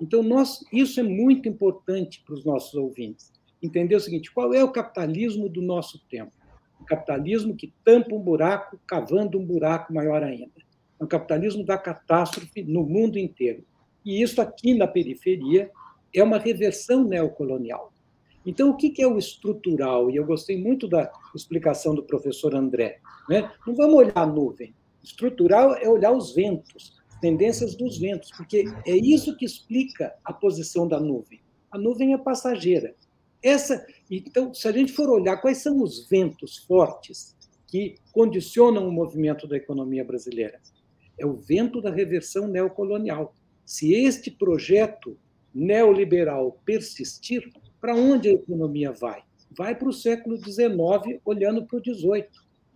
[0.00, 3.32] Então, nós, isso é muito importante para os nossos ouvintes.
[3.62, 6.32] Entender o seguinte: qual é o capitalismo do nosso tempo?
[6.80, 10.60] O capitalismo que tampa um buraco, cavando um buraco maior ainda.
[11.00, 13.64] É o capitalismo da catástrofe no mundo inteiro.
[14.04, 15.70] E isso aqui na periferia
[16.14, 17.92] é uma reversão neocolonial.
[18.46, 20.08] Então, o que é o estrutural?
[20.08, 23.00] E eu gostei muito da explicação do professor André.
[23.28, 23.50] Né?
[23.66, 24.72] Não vamos olhar a nuvem.
[25.02, 30.32] Estrutural é olhar os ventos, as tendências dos ventos, porque é isso que explica a
[30.32, 31.40] posição da nuvem.
[31.72, 32.94] A nuvem é passageira.
[33.42, 38.92] Essa, então, se a gente for olhar quais são os ventos fortes que condicionam o
[38.92, 40.60] movimento da economia brasileira,
[41.18, 43.34] é o vento da reversão neocolonial.
[43.64, 45.18] Se este projeto
[45.54, 49.22] neoliberal persistir, para onde a economia vai?
[49.56, 52.26] Vai para o século XIX, olhando para o XVIII,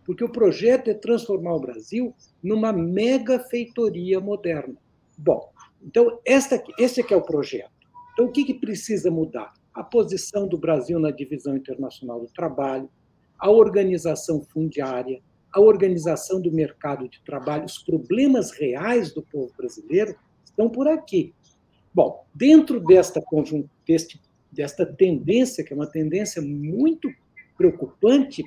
[0.04, 4.76] porque o projeto é transformar o Brasil numa mega feitoria moderna.
[5.16, 5.50] Bom,
[5.82, 7.70] então esta, esse é o projeto.
[8.12, 9.52] Então o que, que precisa mudar?
[9.74, 12.88] A posição do Brasil na divisão internacional do trabalho,
[13.38, 15.20] a organização fundiária,
[15.52, 21.34] a organização do mercado de trabalho, os problemas reais do povo brasileiro estão por aqui.
[21.92, 23.20] Bom, dentro desta
[23.86, 24.20] deste
[24.52, 27.12] desta tendência, que é uma tendência muito
[27.56, 28.42] preocupante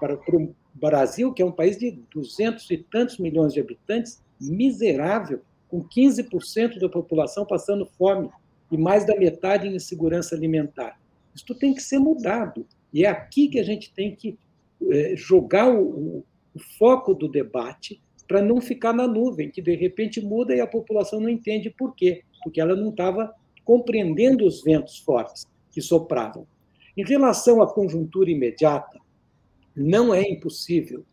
[0.00, 4.22] para, para o Brasil, que é um país de duzentos e tantos milhões de habitantes,
[4.40, 8.30] miserável, com 15% da população passando fome
[8.70, 10.98] e mais da metade em insegurança alimentar.
[11.34, 12.66] Isso tem que ser mudado.
[12.92, 14.38] E é aqui que a gente tem que
[14.90, 20.20] é, jogar o, o foco do debate para não ficar na nuvem, que de repente
[20.20, 23.32] muda e a população não entende por quê, porque ela não estava
[23.66, 26.46] compreendendo os ventos fortes que sopravam.
[26.96, 28.98] Em relação à conjuntura imediata,
[29.74, 31.04] não é impossível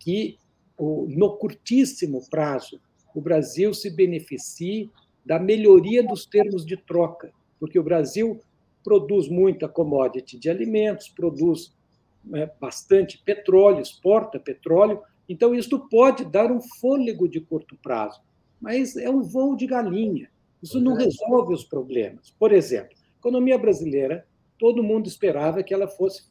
[0.00, 0.38] que,
[0.76, 2.80] no curtíssimo prazo,
[3.14, 4.90] o Brasil se beneficie
[5.24, 8.40] da melhoria dos termos de troca, porque o Brasil
[8.82, 11.76] produz muita commodity de alimentos, produz
[12.24, 18.22] né, bastante petróleo, exporta petróleo, então isso pode dar um fôlego de curto prazo,
[18.58, 20.30] mas é um voo de galinha.
[20.62, 22.30] Isso não resolve os problemas.
[22.38, 24.26] Por exemplo, a economia brasileira,
[24.58, 26.24] todo mundo esperava que ela fosse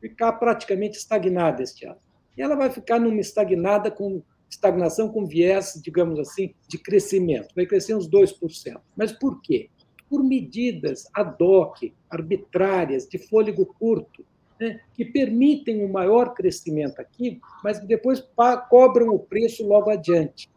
[0.00, 1.98] ficar praticamente estagnada este ano.
[2.36, 7.54] E ela vai ficar numa estagnada com estagnação com viés, digamos assim, de crescimento.
[7.54, 8.80] Vai crescer uns 2%.
[8.96, 9.68] Mas por quê?
[10.08, 14.24] Por medidas ad hoc, arbitrárias, de fôlego curto,
[14.58, 18.24] né, que permitem um maior crescimento aqui, mas que depois
[18.70, 20.48] cobram o preço logo adiante.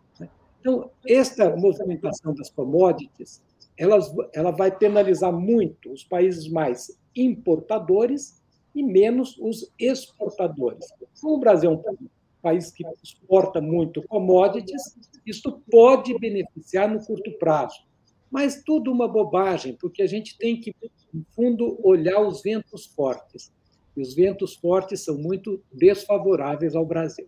[0.60, 3.41] Então, esta movimentação das commodities,
[3.78, 8.41] elas, ela vai penalizar muito os países mais importadores
[8.76, 10.86] e menos os exportadores.
[11.22, 12.08] Como o Brasil é um
[12.41, 17.88] país que exporta muito commodities, isso pode beneficiar no curto prazo.
[18.30, 20.76] Mas tudo uma bobagem, porque a gente tem que,
[21.12, 23.52] no fundo, olhar os ventos fortes.
[23.98, 27.28] E os ventos fortes são muito desfavoráveis ao Brasil.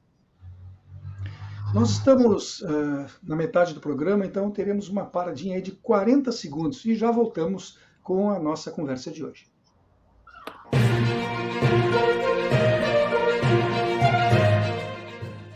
[1.74, 6.84] Nós estamos uh, na metade do programa, então teremos uma paradinha aí de 40 segundos
[6.84, 9.46] e já voltamos com a nossa conversa de hoje.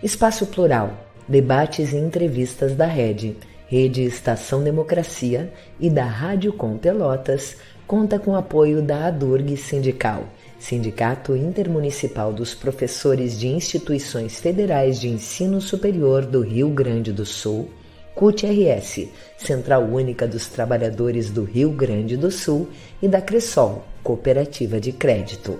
[0.01, 0.97] Espaço Plural,
[1.28, 3.36] debates e entrevistas da Rede,
[3.67, 10.23] Rede Estação Democracia e da Rádio Com Pelotas, conta com apoio da ADURG Sindical,
[10.60, 17.70] Sindicato Intermunicipal dos Professores de Instituições Federais de Ensino Superior do Rio Grande do Sul,
[18.15, 22.70] CUT-RS, Central Única dos Trabalhadores do Rio Grande do Sul
[23.02, 25.60] e da Cressol, Cooperativa de Crédito.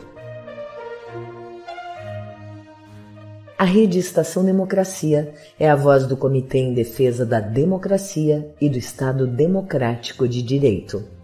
[3.58, 8.77] A Rede Estação Democracia é a voz do Comitê em Defesa da Democracia e do
[8.77, 11.14] Estado Democrático de Direito.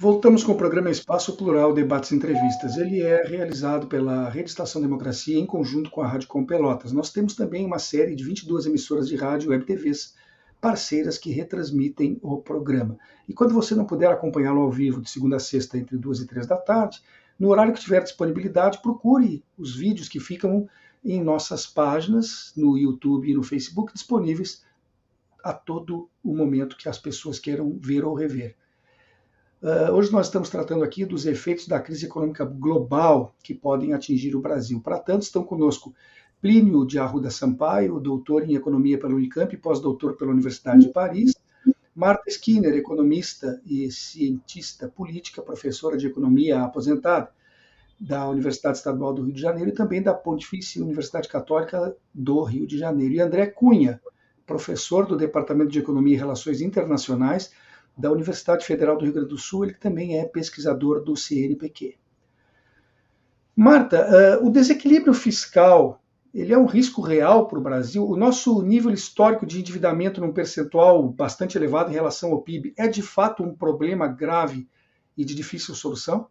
[0.00, 2.76] Voltamos com o programa Espaço Plural Debates e Entrevistas.
[2.76, 6.92] Ele é realizado pela Rede Estação Democracia em conjunto com a Rádio Com Pelotas.
[6.92, 10.14] Nós temos também uma série de 22 emissoras de rádio e web TVs
[10.60, 12.96] parceiras que retransmitem o programa.
[13.28, 16.28] E quando você não puder acompanhá-lo ao vivo de segunda a sexta entre duas e
[16.28, 17.02] três da tarde,
[17.36, 20.68] no horário que tiver disponibilidade, procure os vídeos que ficam
[21.04, 24.62] em nossas páginas, no YouTube e no Facebook, disponíveis
[25.42, 28.54] a todo o momento que as pessoas queiram ver ou rever.
[29.60, 34.36] Uh, hoje nós estamos tratando aqui dos efeitos da crise econômica global que podem atingir
[34.36, 34.80] o Brasil.
[34.80, 35.92] Para tanto, estão conosco
[36.40, 41.34] Plínio de Arruda Sampaio, doutor em economia pela Unicamp e pós-doutor pela Universidade de Paris,
[41.92, 47.28] Marta Skinner, economista e cientista política, professora de economia aposentada
[47.98, 52.64] da Universidade Estadual do Rio de Janeiro e também da Pontifícia Universidade Católica do Rio
[52.64, 53.14] de Janeiro.
[53.14, 54.00] E André Cunha,
[54.46, 57.50] professor do Departamento de Economia e Relações Internacionais
[57.98, 61.98] da Universidade Federal do Rio Grande do Sul, ele também é pesquisador do CNPq.
[63.56, 66.00] Marta, uh, o desequilíbrio fiscal
[66.32, 68.06] ele é um risco real para o Brasil.
[68.06, 72.86] O nosso nível histórico de endividamento num percentual bastante elevado em relação ao PIB é
[72.86, 74.68] de fato um problema grave
[75.16, 76.28] e de difícil solução?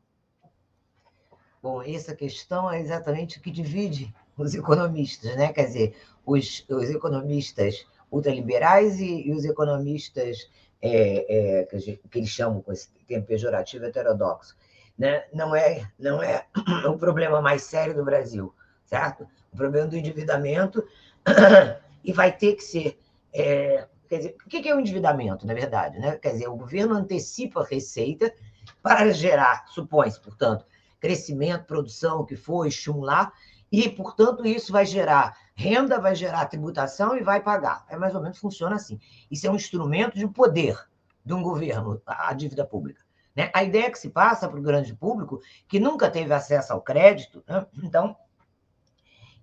[1.62, 5.52] Bom, essa questão é exatamente o que divide os economistas, né?
[5.52, 10.50] Quer dizer, os, os economistas ultraliberais e, e os economistas
[10.82, 14.56] é, é, que, gente, que, eles chamam com esse termo pejorativo heterodoxo.
[14.98, 15.24] Né?
[15.34, 16.46] Não é não é
[16.88, 18.54] o problema mais sério do Brasil,
[18.86, 19.28] certo?
[19.52, 20.86] o problema do endividamento,
[22.04, 23.00] e vai ter que ser.
[23.34, 26.00] É, quer dizer, o que é o endividamento, na verdade?
[26.00, 26.18] Né?
[26.18, 28.34] Quer dizer, o governo antecipa a receita
[28.82, 30.66] para gerar, supõe-se, portanto,
[31.00, 33.32] crescimento, produção, o que for, estimular,
[33.72, 37.84] e, portanto, isso vai gerar renda, vai gerar tributação e vai pagar.
[37.90, 39.00] É mais ou menos funciona assim.
[39.30, 40.78] Isso é um instrumento de poder
[41.26, 43.04] de um governo, a dívida pública.
[43.36, 43.50] Né?
[43.54, 47.44] A ideia que se passa para o grande público, que nunca teve acesso ao crédito,
[47.48, 47.66] né?
[47.84, 48.16] então,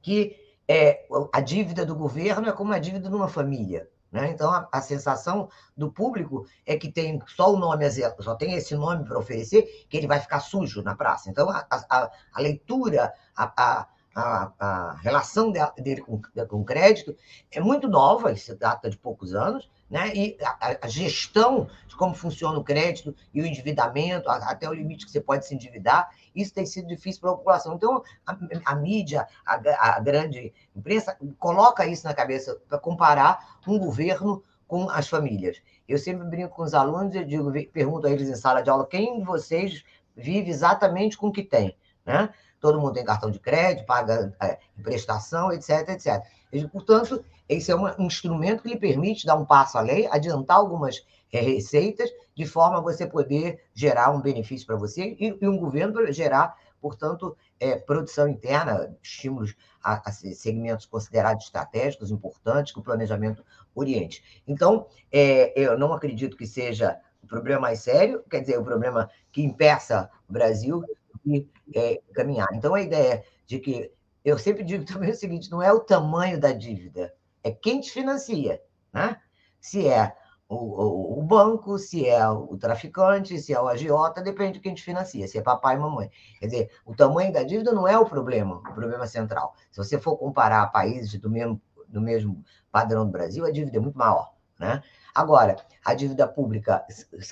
[0.00, 0.36] que
[0.68, 3.88] é, a dívida do governo é como a dívida de uma família.
[4.10, 4.30] Né?
[4.30, 7.84] Então, a, a, sensação do público é que tem só o nome,
[8.20, 11.28] só tem esse nome para oferecer, que ele vai ficar sujo na praça.
[11.28, 17.16] Então, a, a, a leitura, a, a, a relação dele com, com crédito
[17.50, 20.14] é muito nova, isso data de poucos anos, né?
[20.14, 25.04] e a, a, gestão de como funciona o crédito e o endividamento, até o limite
[25.04, 27.74] que você pode se endividar, isso tem sido difícil para a população.
[27.74, 29.60] Então, a, a mídia, a,
[29.96, 35.60] a, grande imprensa, coloca isso na cabeça para comparar um governo com as famílias.
[35.86, 38.86] Eu sempre brinco com os alunos e digo, pergunto a eles em sala de aula,
[38.86, 39.84] quem de vocês
[40.16, 41.76] vive exatamente com o que tem?
[42.06, 42.28] Né?
[42.64, 46.24] Todo mundo tem cartão de crédito, paga é, prestação, etc, etc.
[46.50, 51.04] E, portanto, esse é um instrumento que lhe permite dar um passo além, adiantar algumas
[51.30, 55.58] é, receitas, de forma a você poder gerar um benefício para você e, e, um
[55.58, 62.78] governo para gerar, portanto, é, produção interna, estímulos a, a, segmentos considerados estratégicos, importantes, que
[62.78, 63.44] o planejamento
[63.74, 64.42] oriente.
[64.48, 69.10] Então, é, eu não acredito que seja o problema mais sério, quer dizer, o problema
[69.30, 70.82] que impeça o Brasil
[71.24, 72.48] conseguir é, caminhar.
[72.52, 73.90] Então, a ideia de que.
[74.24, 77.90] Eu sempre digo também o seguinte: não é o tamanho da dívida, é quem te
[77.90, 78.60] financia.
[78.92, 79.20] Né?
[79.60, 80.14] Se é
[80.48, 84.74] o, o, o, banco, se é o traficante, se é o agiota, depende de quem
[84.74, 86.10] te financia, se é papai e mamãe.
[86.38, 89.54] Quer dizer, o tamanho da dívida não é o problema, o problema central.
[89.70, 93.80] Se você for comparar países do mesmo no mesmo padrão do Brasil, a dívida é
[93.80, 94.33] muito maior.
[94.64, 94.82] Né?
[95.14, 96.84] Agora, a dívida pública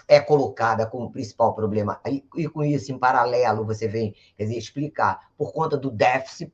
[0.07, 4.59] é colocada como principal problema, e, e, com isso, em paralelo, você vem quer dizer,
[4.59, 6.53] explicar por conta do déficit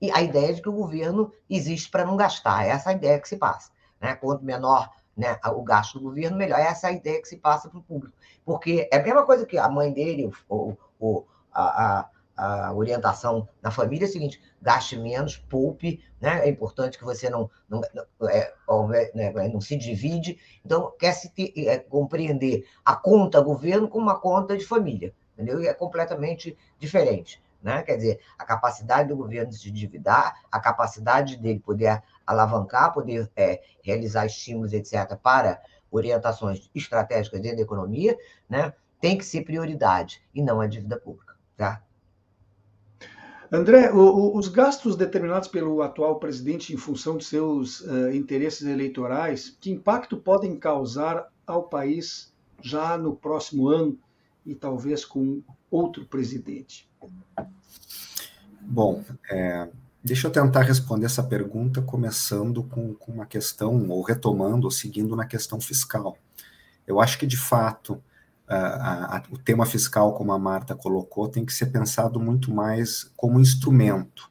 [0.00, 2.66] e a ideia de que o governo existe para não gastar.
[2.66, 3.70] Essa é a ideia que se passa.
[4.00, 4.14] Né?
[4.16, 6.58] Quanto menor né, o gasto do governo, melhor.
[6.58, 8.14] Essa é a ideia que se passa para o público.
[8.44, 13.48] Porque é a mesma coisa que a mãe dele, o, o, a, a a orientação
[13.62, 16.46] na família é a seguinte: gaste menos, poupe, né?
[16.46, 17.80] É importante que você não, não,
[18.28, 18.52] é,
[19.14, 20.38] né, não se divide.
[20.64, 25.62] Então, quer se ter, é, compreender a conta governo como uma conta de família, entendeu?
[25.62, 27.42] E é completamente diferente.
[27.62, 27.82] Né?
[27.82, 33.30] Quer dizer, a capacidade do governo de se endividar, a capacidade dele poder alavancar, poder
[33.34, 35.60] é, realizar estímulos, etc., para
[35.90, 38.16] orientações estratégicas dentro da economia,
[38.48, 38.72] né?
[39.00, 41.34] tem que ser prioridade e não a dívida pública.
[41.56, 41.82] Tá?
[43.50, 48.66] André, o, o, os gastos determinados pelo atual presidente em função de seus uh, interesses
[48.66, 53.98] eleitorais, que impacto podem causar ao país já no próximo ano
[54.44, 56.88] e talvez com outro presidente?
[58.60, 59.68] Bom, é,
[60.02, 65.14] deixa eu tentar responder essa pergunta começando com, com uma questão, ou retomando, ou seguindo
[65.14, 66.16] na questão fiscal.
[66.86, 68.02] Eu acho que, de fato,
[68.54, 73.40] a, o tema fiscal, como a Marta colocou, tem que ser pensado muito mais como
[73.40, 74.30] instrumento.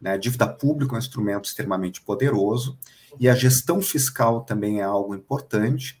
[0.00, 0.12] Né?
[0.12, 2.78] A dívida pública é um instrumento extremamente poderoso
[3.18, 6.00] e a gestão fiscal também é algo importante,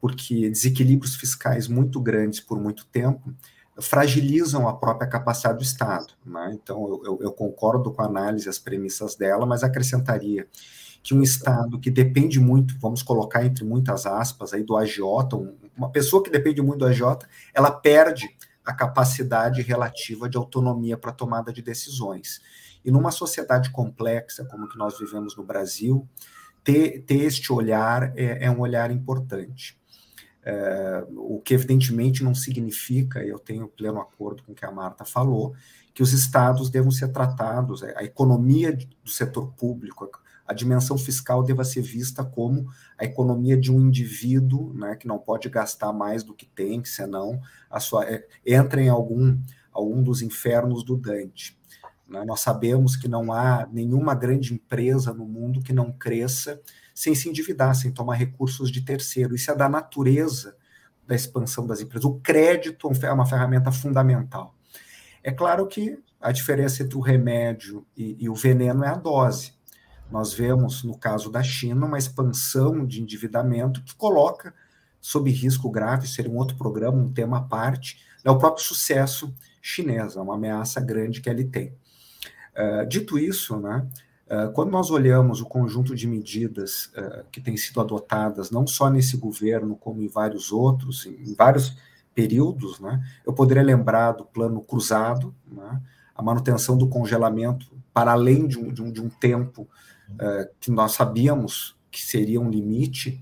[0.00, 3.34] porque desequilíbrios fiscais muito grandes por muito tempo
[3.80, 6.14] fragilizam a própria capacidade do Estado.
[6.24, 6.52] Né?
[6.54, 10.46] Então, eu, eu, eu concordo com a análise, as premissas dela, mas acrescentaria
[11.02, 15.36] que um Estado que depende muito, vamos colocar entre muitas aspas, aí do agiota,
[15.76, 18.28] uma pessoa que depende muito do agiota, ela perde
[18.64, 22.40] a capacidade relativa de autonomia para tomada de decisões.
[22.84, 26.08] E numa sociedade complexa como que nós vivemos no Brasil,
[26.62, 29.78] ter, ter este olhar é, é um olhar importante.
[30.46, 35.04] É, o que evidentemente não significa, eu tenho pleno acordo com o que a Marta
[35.04, 35.54] falou,
[35.94, 40.10] que os estados devam ser tratados, a economia do setor público,
[40.46, 42.66] a dimensão fiscal deva ser vista como
[42.98, 47.40] a economia de um indivíduo, né, que não pode gastar mais do que tem, senão
[47.70, 49.38] a sua, é, entra em algum,
[49.72, 51.58] algum dos infernos do Dante.
[52.08, 52.24] Né?
[52.24, 56.60] Nós sabemos que não há nenhuma grande empresa no mundo que não cresça
[56.94, 59.34] sem se endividar, sem tomar recursos de terceiro.
[59.34, 60.56] Isso é da natureza
[61.06, 62.04] da expansão das empresas.
[62.04, 64.54] O crédito é uma ferramenta fundamental.
[65.22, 69.52] É claro que a diferença entre o remédio e, e o veneno é a dose.
[70.10, 74.54] Nós vemos, no caso da China, uma expansão de endividamento que coloca
[75.00, 79.34] sob risco grave, seria um outro programa, um tema à parte, é o próprio sucesso
[79.60, 81.74] chinês, é uma ameaça grande que ele tem.
[82.56, 83.86] Uh, dito isso, né,
[84.26, 88.88] uh, quando nós olhamos o conjunto de medidas uh, que têm sido adotadas, não só
[88.88, 91.76] nesse governo, como em vários outros, em, vários
[92.14, 95.82] períodos, né, eu poderia lembrar do plano cruzado, né,
[96.14, 99.68] a manutenção do congelamento para além de um, de um, de um tempo
[100.14, 103.20] uh, que nós sabíamos que seria um limite,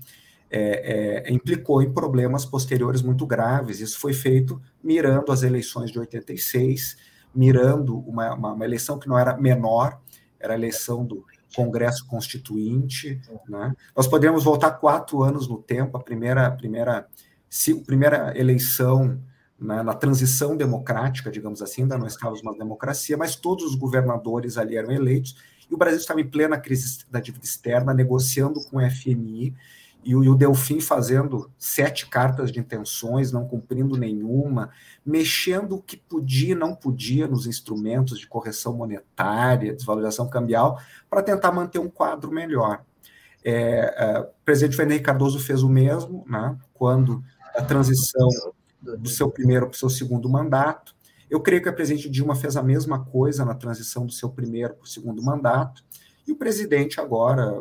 [0.49, 3.79] é, é, implicou em problemas posteriores muito graves.
[3.79, 6.97] Isso foi feito mirando as eleições de 86,
[7.33, 9.99] mirando uma, uma, uma eleição que não era menor,
[10.39, 11.25] era a eleição do
[11.55, 13.21] Congresso Constituinte.
[13.47, 13.73] Né?
[13.95, 17.07] Nós podemos voltar quatro anos no tempo, a primeira, primeira,
[17.85, 19.19] primeira eleição
[19.59, 24.57] né, na transição democrática, digamos assim, ainda não estávamos uma democracia, mas todos os governadores
[24.57, 25.35] ali eram eleitos,
[25.73, 29.55] e o Brasil estava em plena crise da dívida externa, negociando com o FMI,
[30.05, 34.69] e o, Delfim fazendo sete cartas de intenções, não cumprindo nenhuma,
[35.03, 41.23] mexendo o que podia e não podia nos instrumentos de correção monetária, desvalorização cambial, para
[41.23, 42.83] tentar manter um quadro melhor.
[43.43, 47.23] É, é, o presidente Fernando Cardoso fez o mesmo, né, quando
[47.55, 48.27] a transição
[48.81, 50.93] do seu primeiro para o seu segundo mandato,
[51.33, 54.75] eu creio que a presidente Dilma fez a mesma coisa na transição do seu primeiro
[54.75, 55.83] para o segundo mandato,
[56.27, 57.51] e o presidente agora,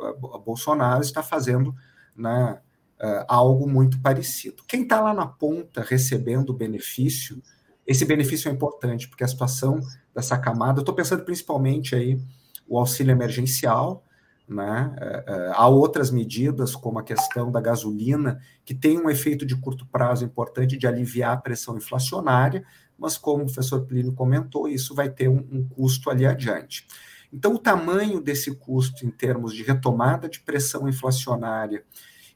[0.45, 1.75] Bolsonaro, está fazendo
[2.15, 2.61] né,
[3.01, 4.63] uh, algo muito parecido.
[4.69, 7.43] Quem está lá na ponta recebendo o benefício,
[7.87, 9.81] esse benefício é importante, porque a situação
[10.15, 12.21] dessa camada, estou pensando principalmente aí
[12.69, 14.05] o auxílio emergencial,
[14.47, 14.95] né?
[15.01, 19.57] Uh, uh, há outras medidas, como a questão da gasolina, que tem um efeito de
[19.57, 22.63] curto prazo importante de aliviar a pressão inflacionária,
[23.03, 26.87] mas como o professor Plínio comentou, isso vai ter um, um custo ali adiante.
[27.33, 31.83] Então, o tamanho desse custo em termos de retomada de pressão inflacionária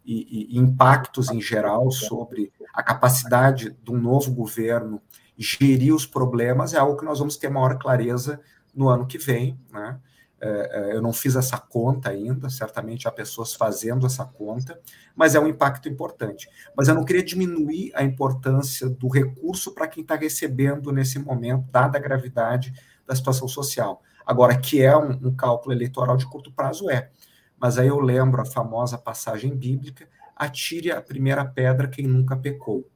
[0.05, 5.01] e, e, impactos em geral sobre a capacidade de um novo governo
[5.39, 8.41] gerir os problemas é algo que nós vamos ter maior clareza
[8.75, 10.01] no ano que vem, né?
[10.39, 14.79] É, é, eu não fiz essa conta ainda, certamente há pessoas fazendo essa conta,
[15.15, 16.49] mas é um impacto importante.
[16.77, 21.71] Mas eu não queria diminuir a importância do recurso para quem está recebendo nesse momento,
[21.71, 22.75] dada a gravidade
[23.07, 24.03] da situação social.
[24.27, 27.11] Agora, que é um, um cálculo eleitoral de curto prazo, é.
[27.59, 32.87] Mas aí eu lembro a famosa passagem bíblica: atire a primeira pedra quem nunca pecou.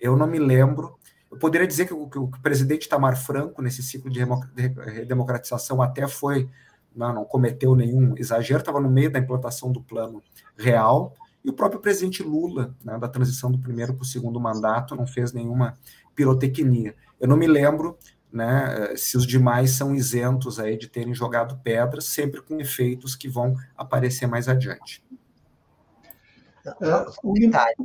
[0.00, 0.98] Eu não me lembro.
[1.30, 4.20] Eu poderia dizer que o, que o presidente Tamar Franco, nesse ciclo de
[4.94, 6.48] redemocratização, até foi
[6.98, 10.22] não, não cometeu nenhum exagero, estava no meio da implantação do plano
[10.56, 14.96] real, e o próprio presidente Lula, né, da transição do primeiro para o segundo mandato,
[14.96, 15.78] não fez nenhuma
[16.14, 16.94] pirotecnia.
[17.20, 17.96] Eu não me lembro
[18.30, 23.28] né, se os demais são isentos aí de terem jogado pedras, sempre com efeitos que
[23.28, 25.02] vão aparecer mais adiante.
[26.64, 27.76] Só um detalhe.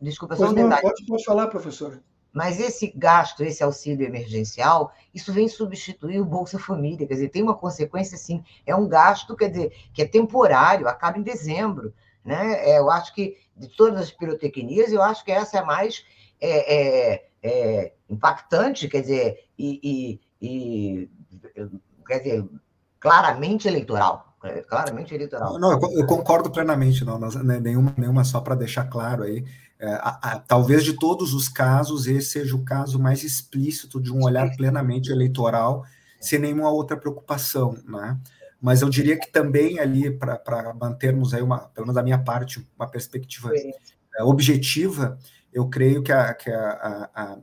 [0.00, 0.82] Desculpa, só um detalhe.
[0.82, 2.00] Pode, pode falar, professora.
[2.32, 7.42] Mas esse gasto, esse auxílio emergencial, isso vem substituir o Bolsa Família, quer dizer, tem
[7.42, 11.92] uma consequência, sim, é um gasto, quer dizer, que é temporário, acaba em dezembro,
[12.24, 12.70] né?
[12.70, 16.04] É, eu acho que, de todas as pirotecnias, eu acho que essa é mais
[16.40, 21.10] é, é, é impactante, quer dizer, e, e, e,
[22.06, 22.48] quer dizer,
[22.98, 25.58] claramente eleitoral, é claramente eleitoral.
[25.58, 29.44] Não, eu, concordo plenamente, não, né, nenhuma, nenhuma só para deixar claro aí.
[29.78, 34.12] É, a, a, talvez de todos os casos, esse seja o caso mais explícito de
[34.12, 35.84] um olhar plenamente eleitoral,
[36.20, 38.18] sem nenhuma outra preocupação, né?
[38.60, 42.64] Mas eu diria que também ali, para mantermos aí, uma, pelo menos da minha parte,
[42.78, 43.50] uma perspectiva
[44.16, 45.18] é, objetiva,
[45.52, 47.38] eu creio que, a, que a, a,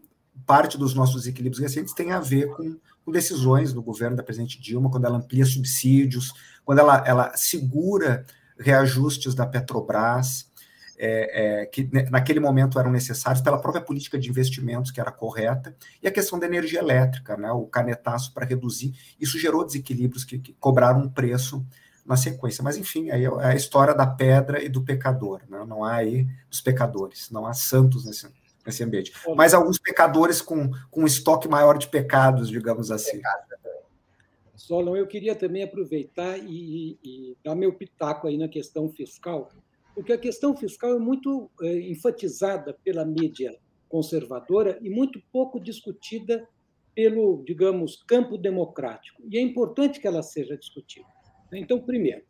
[0.45, 4.61] parte dos nossos equilíbrios recentes tem a ver com, com, decisões do governo da presidente
[4.61, 6.31] Dilma, quando ela amplia subsídios,
[6.63, 8.25] quando ela, ela segura
[8.59, 10.49] reajustes da Petrobras,
[11.01, 15.73] é, é, que naquele momento eram necessários pela própria política de investimentos que era correta,
[16.03, 20.37] e a questão da energia elétrica, né, o canetaço para reduzir, isso gerou desequilíbrios que,
[20.39, 21.65] que, cobraram um preço
[22.05, 22.61] na sequência.
[22.61, 26.27] Mas, enfim, aí é a história da pedra e do pecador, né, não há aí
[26.51, 28.27] os pecadores, não há santos nesse,
[28.65, 29.13] nesse ambiente.
[29.37, 33.21] Mas alguns pecadores com, com um estoque maior de pecados, digamos assim.
[34.69, 39.49] Solon, eu queria também aproveitar e, e, dar meu pitaco aí na questão fiscal,
[39.95, 43.57] porque a questão fiscal é muito é, enfatizada pela mídia
[43.89, 46.47] conservadora e muito pouco discutida
[46.93, 49.23] pelo, digamos, campo democrático.
[49.27, 51.07] E é importante que ela seja discutida.
[51.51, 52.21] Então, primeiro,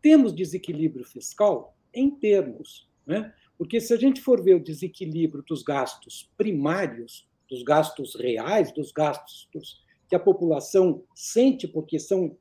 [0.00, 3.34] temos desequilíbrio fiscal em termos, né?
[3.58, 8.92] porque se a gente for ver o desequilíbrio dos gastos primários, dos gastos reais, dos
[8.92, 9.81] gastos
[10.12, 12.36] que a população sente porque são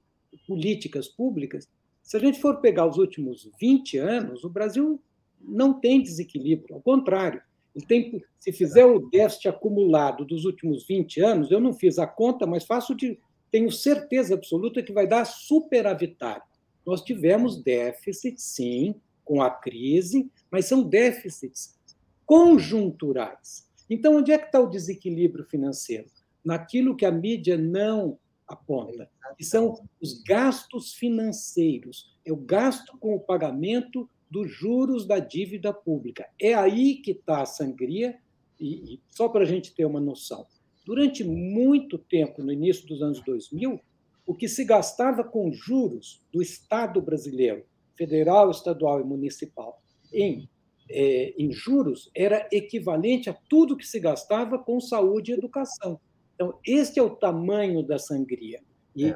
[0.46, 1.70] políticas públicas,
[2.04, 5.02] se a gente for pegar os últimos 20 anos, o Brasil
[5.40, 7.42] não tem desequilíbrio, ao contrário.
[7.74, 12.06] Ele tem, se fizer o déficit acumulado dos últimos 20 anos, eu não fiz a
[12.06, 13.18] conta, mas faço de,
[13.50, 16.44] tenho certeza absoluta que vai dar superavitário.
[16.86, 21.80] Nós tivemos déficit, sim, com a crise, mas são déficits
[22.26, 23.66] conjunturais.
[23.90, 26.12] Então, onde é que está o desequilíbrio financeiro?
[26.44, 28.18] Naquilo que a mídia não
[28.48, 35.20] aponta, que são os gastos financeiros, é o gasto com o pagamento dos juros da
[35.20, 36.28] dívida pública.
[36.40, 38.18] É aí que está a sangria,
[38.60, 40.46] e, e só para a gente ter uma noção.
[40.86, 43.80] Durante muito tempo, no início dos anos 2000,
[44.26, 47.66] o que se gastava com juros do Estado brasileiro,
[47.96, 49.82] federal, estadual e municipal,
[50.14, 50.50] em,
[50.90, 56.00] é, em juros, era equivalente a tudo que se gastava com saúde e educação.
[56.42, 58.64] Então, este é o tamanho da sangria.
[58.96, 59.16] E, é,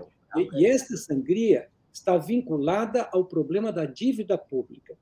[0.54, 4.96] e, esta sangria está vinculada ao problema da dívida pública.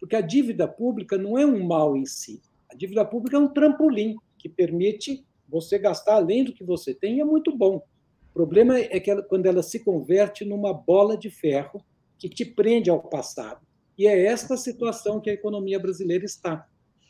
[0.00, 2.40] Porque a dívida pública não é um mal em si.
[2.72, 7.18] A dívida pública é um trampolim que permite você gastar além do que você tem
[7.18, 7.82] e é muito bom.
[8.30, 11.84] O problema é que ela, quando ela se converte numa bola de ferro
[12.18, 13.60] que te prende ao passado.
[13.98, 16.66] E é esta situação que a economia brasileira está.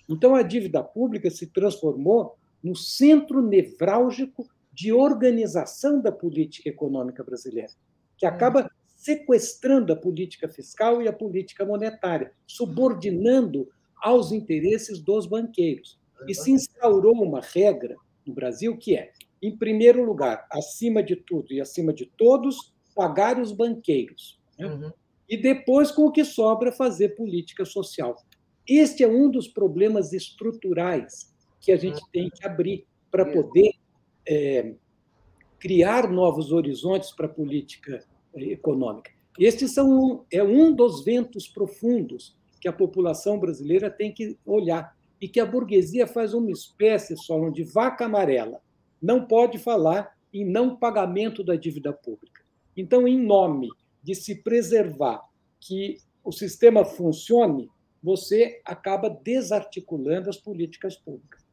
[0.08, 7.72] Então, a dívida pública se transformou no centro nevrálgico de organização da política econômica brasileira,
[8.18, 13.66] que acaba sequestrando a política fiscal e a política monetária, subordinando
[14.02, 15.98] aos interesses dos banqueiros.
[16.28, 17.96] E se instaurou uma regra
[18.26, 23.40] no Brasil que é, em primeiro lugar, acima de tudo e acima de todos, pagar
[23.40, 24.38] os banqueiros.
[24.58, 24.66] Né?
[24.66, 24.92] Uhum.
[25.26, 28.14] E depois, com o que sobra, fazer política social.
[28.68, 33.72] Este é um dos problemas estruturais que a gente tem que abrir para poder
[34.26, 34.74] é,
[35.58, 38.04] criar novos horizontes para a política
[38.34, 39.10] é, econômica.
[39.38, 45.28] Estes são é um dos ventos profundos que a população brasileira tem que olhar e
[45.28, 48.60] que a burguesia faz uma espécie só de vaca amarela.
[49.00, 52.42] Não pode falar em não pagamento da dívida pública.
[52.76, 53.68] Então, em nome
[54.02, 55.22] de se preservar
[55.60, 57.70] que o sistema funcione,
[58.02, 61.45] você acaba desarticulando as políticas públicas.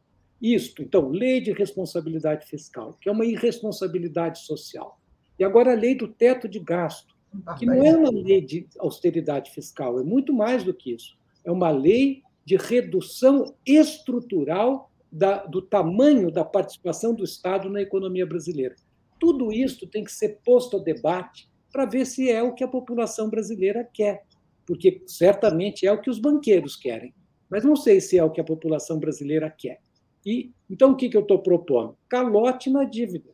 [0.43, 4.99] Isto, então, lei de responsabilidade fiscal, que é uma irresponsabilidade social.
[5.39, 7.15] E agora a lei do teto de gasto,
[7.57, 11.17] que não é uma lei de austeridade fiscal, é muito mais do que isso.
[11.45, 18.25] É uma lei de redução estrutural da, do tamanho da participação do Estado na economia
[18.25, 18.75] brasileira.
[19.17, 22.67] Tudo isso tem que ser posto a debate para ver se é o que a
[22.67, 24.25] população brasileira quer,
[24.65, 27.13] porque certamente é o que os banqueiros querem,
[27.49, 29.79] mas não sei se é o que a população brasileira quer.
[30.25, 31.97] E então o que, que eu estou propondo?
[32.07, 33.29] Calote na dívida.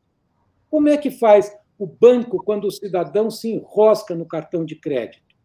[0.70, 5.36] Como é que faz o banco quando o cidadão se enrosca no cartão de crédito?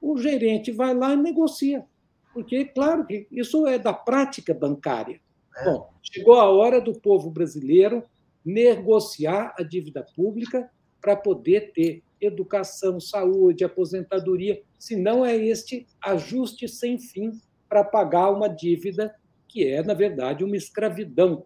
[0.00, 1.84] O gerente vai lá e negocia,
[2.32, 5.20] porque claro que isso é da prática bancária.
[5.56, 5.64] É.
[5.64, 8.04] Bom, chegou a hora do povo brasileiro
[8.44, 10.70] negociar a dívida pública
[11.00, 17.32] para poder ter educação, saúde, aposentadoria, se não é este ajuste sem fim
[17.68, 19.14] para pagar uma dívida
[19.50, 21.44] que é, na verdade, uma escravidão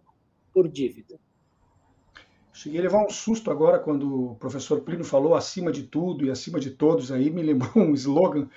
[0.53, 1.19] por dívida.
[2.53, 6.29] Cheguei a levar um susto agora quando o professor Plínio falou acima de tudo e
[6.29, 8.47] acima de todos aí, me lembrou um slogan,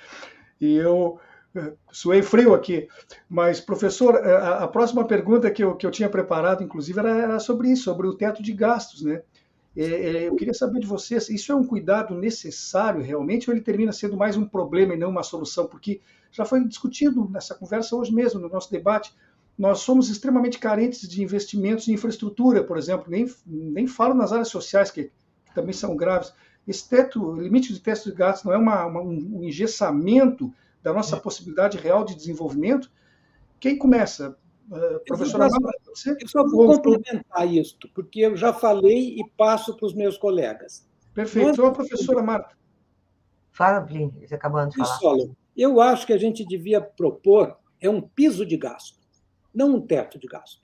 [0.61, 1.19] e eu
[1.57, 2.87] eh, suei frio aqui.
[3.29, 7.41] Mas, professor, eh, a, próxima pergunta que eu, que eu tinha preparado, inclusive, era, era
[7.41, 9.23] sobre isso, sobre o teto de gastos, né?
[9.77, 14.17] Eu queria saber de vocês, isso é um cuidado necessário realmente ou ele termina sendo
[14.17, 15.69] mais um problema e não uma solução?
[15.69, 16.01] Porque
[16.33, 19.15] já foi discutido nessa conversa hoje mesmo, no nosso debate,
[19.59, 24.49] nós somos extremamente carentes de investimentos em infraestrutura, por exemplo, nem, nem falo nas áreas
[24.49, 25.11] sociais, que,
[25.45, 26.33] que também são graves.
[26.67, 30.53] Esse teto, limite de teto de gastos não é uma, uma, um engessamento
[30.83, 31.21] da nossa é.
[31.21, 32.91] possibilidade real de desenvolvimento?
[33.59, 34.37] Quem começa?
[34.71, 36.17] Uh, professora Amanda, você?
[36.21, 40.87] Eu só vou complementar isso, porque eu já falei e passo para os meus colegas.
[41.15, 41.51] Perfeito.
[41.51, 42.57] Então, a professora Marta.
[43.51, 45.17] Fala, Plínio, você acabando de falar.
[45.17, 48.98] Isso, eu acho que a gente devia propor é um piso de gasto,
[49.59, 50.63] não um teto de gasto.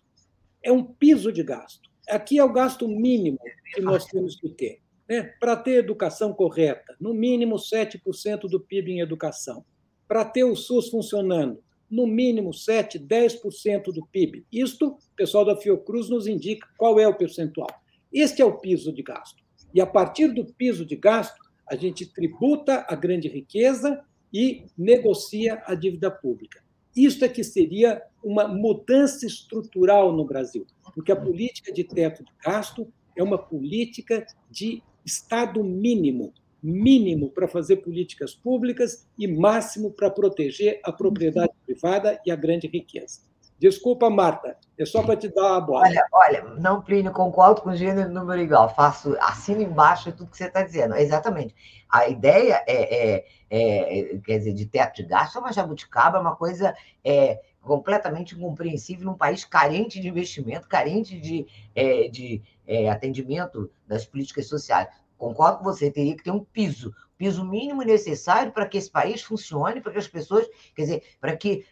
[0.62, 1.90] É um piso de gasto.
[2.08, 3.38] Aqui é o gasto mínimo
[3.74, 4.80] que nós temos que ter.
[5.08, 5.34] Né?
[5.40, 9.64] Para ter educação correta, no mínimo 7% do PIB em educação.
[10.06, 14.46] Para ter o SUS funcionando, no mínimo 7, 10% do PIB.
[14.52, 17.70] Isto, o pessoal da Fiocruz nos indica qual é o percentual.
[18.12, 19.42] Este é o piso de gasto.
[19.74, 25.60] E a partir do piso de gasto, a gente tributa a grande riqueza e negocia
[25.66, 26.63] a dívida pública.
[26.96, 32.30] Isto é que seria uma mudança estrutural no Brasil, porque a política de teto de
[32.44, 32.86] gasto
[33.16, 36.32] é uma política de Estado mínimo,
[36.62, 42.66] mínimo para fazer políticas públicas e máximo para proteger a propriedade privada e a grande
[42.66, 43.20] riqueza.
[43.64, 45.86] Desculpa, Marta, é só para te dar a bola.
[45.86, 48.68] Olha, olha, não, Plínio, concordo com gênero número igual.
[48.74, 50.94] Faço, assino embaixo tudo que você está dizendo.
[50.96, 51.54] Exatamente.
[51.88, 56.20] A ideia é, é, é, quer dizer, de teto de gasto é uma jabuticaba, é
[56.20, 62.90] uma coisa é, completamente incompreensível num país carente de investimento, carente de, é, de é,
[62.90, 64.88] atendimento das políticas sociais.
[65.16, 69.22] Concordo com você, teria que ter um piso, piso mínimo necessário para que esse país
[69.22, 71.64] funcione, para que as pessoas, quer dizer, para que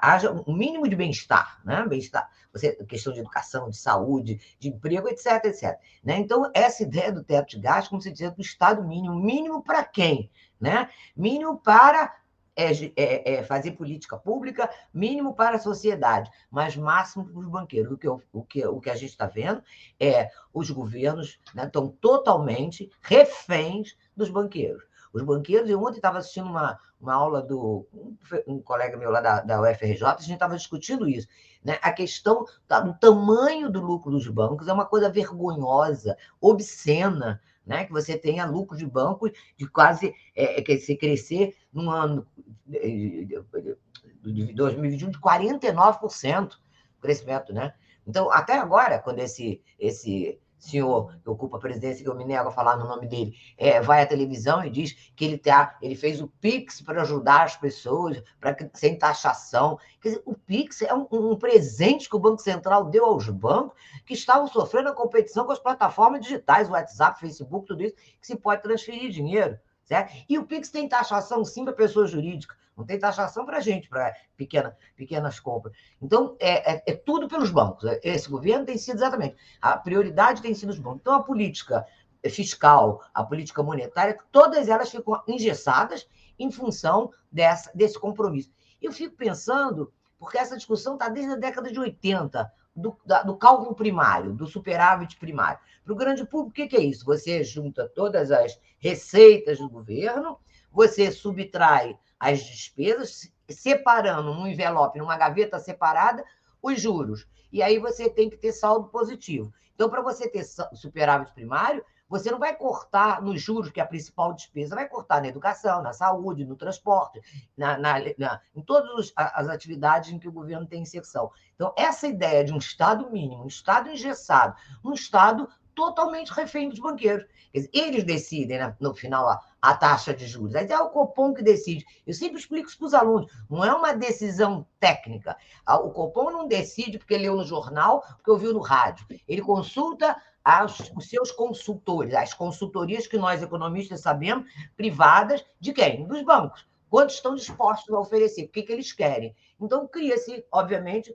[0.00, 1.84] haja um mínimo de bem-estar, né?
[1.86, 5.76] Bem-estar, você, questão de educação, de saúde, de emprego, etc, etc.
[6.04, 6.18] Né?
[6.18, 9.84] Então, essa ideia do teto de gastos, como você dizia, do Estado mínimo, mínimo para
[9.84, 10.30] quem?
[10.60, 10.88] Né?
[11.16, 12.14] Mínimo para
[12.56, 17.92] é, é, é, fazer política pública, mínimo para a sociedade, mas máximo para os banqueiros.
[17.92, 19.62] O que, eu, o que, o que a gente está vendo
[19.98, 24.84] é os governos né, estão totalmente reféns dos banqueiros.
[25.12, 29.20] Os banqueiros, eu ontem estava assistindo uma, uma aula do um, um colega meu lá
[29.20, 31.28] da, da UFRJ, a gente estava discutindo isso.
[31.64, 31.78] Né?
[31.82, 32.44] A questão
[32.84, 37.84] do tamanho do lucro dos bancos é uma coisa vergonhosa, obscena né?
[37.84, 42.26] que você tenha lucro de banco de quase é, que se crescer no ano
[42.66, 46.52] de 2021 de 49%
[47.00, 47.74] crescimento, né?
[48.06, 52.48] Então, até agora, quando esse, esse senhor que ocupa a presidência, que eu me nego
[52.48, 55.94] a falar no nome dele, é, vai à televisão e diz que ele, tá, ele
[55.94, 59.78] fez o Pix para ajudar as pessoas, para sem taxação.
[60.00, 63.78] Quer dizer, o Pix é um, um, presente que o Banco Central deu aos bancos
[64.04, 68.36] que estavam sofrendo a competição com as plataformas digitais, WhatsApp, Facebook, tudo isso, que se
[68.36, 69.58] pode transferir dinheiro.
[69.84, 70.14] Certo?
[70.28, 74.14] E o Pix tem taxação sim para pessoa jurídica, não tem taxação para gente, para
[74.36, 75.76] pequena, pequenas compras.
[76.02, 77.84] Então, é, é, é, tudo pelos bancos.
[78.02, 79.36] Esse governo tem sido exatamente.
[79.60, 81.00] A prioridade tem sido os bancos.
[81.00, 81.86] Então, a política
[82.30, 86.08] fiscal, a política monetária, todas elas ficam engessadas
[86.38, 88.50] em função dessa, desse compromisso.
[88.80, 92.52] Eu fico pensando, porque essa discussão está desde a década de 80.
[92.74, 95.60] do, da, do cálculo primário, do superávit primário.
[95.84, 97.04] Para o grande público, o que é isso?
[97.04, 100.38] Você junta todas as receitas do governo,
[100.72, 106.24] você subtrai as despesas, separando num envelope, numa gaveta separada,
[106.62, 107.26] os juros.
[107.52, 109.52] E aí você tem que ter saldo positivo.
[109.74, 113.86] Então, para você ter superávit primário, você não vai cortar nos juros, que é a
[113.86, 117.20] principal despesa, vai cortar na educação, na saúde, no transporte,
[117.56, 121.30] na, na, na, em todas as atividades em que o governo tem inserção.
[121.54, 124.54] Então, essa ideia de um Estado mínimo, um Estado engessado,
[124.84, 127.26] um Estado totalmente refém dos banqueiros.
[127.72, 130.56] Eles decidem, né, no final, a, a, taxa de juros.
[130.56, 131.86] Aí é o Copom que decide.
[132.06, 133.32] Eu sempre explico isso para os alunos.
[133.48, 135.36] Não é uma decisão técnica.
[135.66, 139.06] O Copom não decide porque leu no jornal, porque ouviu no rádio.
[139.28, 146.06] Ele consulta as, os seus consultores, as consultorias que nós economistas sabemos, privadas, de quem?
[146.06, 146.66] Dos bancos.
[146.94, 148.44] Quanto estão dispostos a oferecer?
[148.44, 149.34] O que, que eles querem?
[149.60, 151.12] Então, cria-se, obviamente,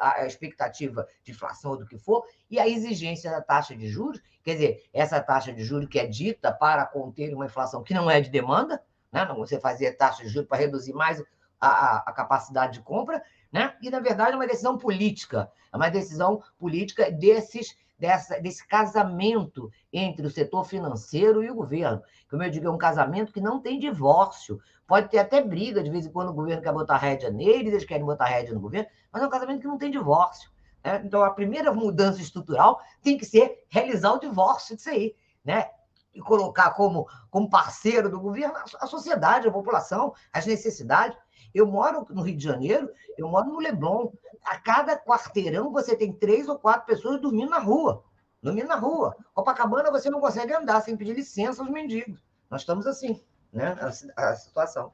[0.00, 4.22] a expectativa de inflação ou do que for, e a exigência da taxa de juros,
[4.44, 8.08] quer dizer, essa taxa de juros que é dita para conter uma inflação que não
[8.08, 9.24] é de demanda, né?
[9.24, 11.20] não você fazer taxa de juros para reduzir mais
[11.60, 13.76] a, a, capacidade de compra, né?
[13.82, 19.70] e, na verdade, é uma decisão política, é uma decisão política desses dessa, desse casamento
[19.92, 22.00] entre o setor financeiro e o governo.
[22.30, 24.60] Como eu digo, é um casamento que não tem divórcio.
[24.86, 27.84] Pode ter até briga, de vez em quando o governo quer botar rédea neles, eles
[27.84, 30.50] querem botar rédea no governo, mas é um casamento que não tem divórcio.
[30.84, 31.02] Né?
[31.04, 35.14] Então, a primeira mudança estrutural tem que ser realizar o divórcio disso aí.
[35.44, 35.68] Né?
[36.14, 41.18] E colocar como, como parceiro do governo a sociedade, a população, as necessidades.
[41.54, 44.10] Eu moro no Rio de Janeiro, eu moro no Leblon.
[44.44, 48.04] A cada quarteirão você tem três ou quatro pessoas dormindo na rua.
[48.42, 49.16] Dormindo na rua.
[49.34, 52.22] Copacabana você não consegue andar sem pedir licença aos mendigos.
[52.50, 53.20] Nós estamos assim,
[53.52, 53.76] né?
[53.80, 54.92] A, a situação.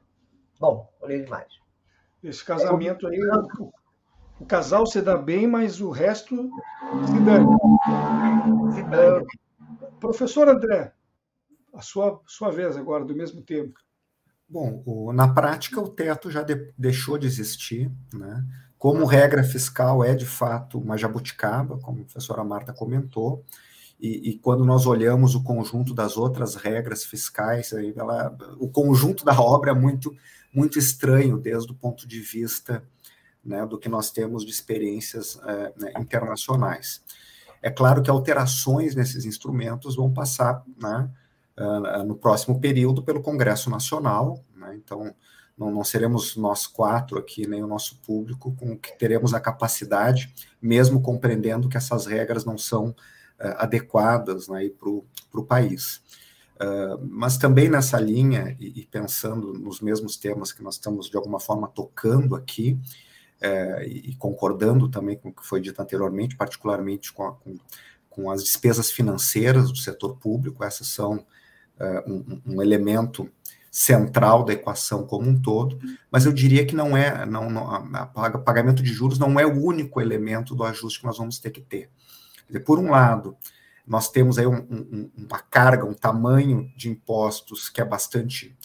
[0.59, 1.53] Bom, olhei demais.
[2.23, 3.71] Esse casamento aí, o,
[4.39, 7.37] o, casal se dá bem, mas o resto se dá.
[8.73, 8.97] Se dá.
[8.97, 9.23] É,
[9.99, 10.91] professor André,
[11.73, 13.79] a sua, sua vez agora, do mesmo tempo.
[14.47, 18.45] Bom, o, na prática o teto já de, deixou de existir, né?
[18.77, 23.43] Como regra fiscal é de fato uma jabuticaba, como a professora Marta comentou,
[23.99, 29.23] e, e, quando nós olhamos o conjunto das outras regras fiscais, aí ela, o conjunto
[29.23, 30.13] da obra é muito,
[30.53, 32.83] muito estranho desde o ponto de vista
[33.43, 37.01] né, do que nós temos de experiências é, né, internacionais.
[37.61, 41.09] É claro que alterações nesses instrumentos vão passar né,
[41.57, 44.43] uh, no próximo período pelo Congresso Nacional.
[44.55, 44.75] Né?
[44.75, 45.13] Então,
[45.57, 50.33] não, não, seremos nós quatro aqui, nem o nosso público, com que teremos a capacidade,
[50.61, 56.01] mesmo compreendendo que essas regras não são uh, adequadas né, para o país.
[56.55, 61.17] Uh, mas também nessa linha, e, e, pensando nos mesmos temas que nós estamos, de
[61.17, 62.79] alguma forma, tocando aqui,
[63.85, 67.55] e, e, concordando também com o que foi dito anteriormente, particularmente com, a, com,
[68.09, 71.23] com as despesas financeiras do setor público, essas são
[71.79, 73.29] uh, um, um, elemento
[73.71, 75.77] central da equação como um todo,
[76.09, 79.61] mas eu diria que não é, não, não a, pagamento de juros não é o
[79.61, 81.89] único elemento do ajuste que nós vamos ter que ter.
[82.65, 83.35] Por um lado,
[83.85, 88.55] nós temos aí um, um, uma carga, um tamanho de impostos que é bastante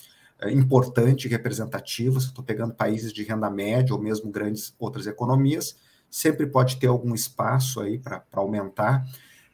[0.43, 2.21] uh, importante e representativo.
[2.21, 5.77] Se estou pegando países de renda média ou mesmo grandes outras economias,
[6.11, 9.05] sempre pode ter algum espaço aí para aumentar,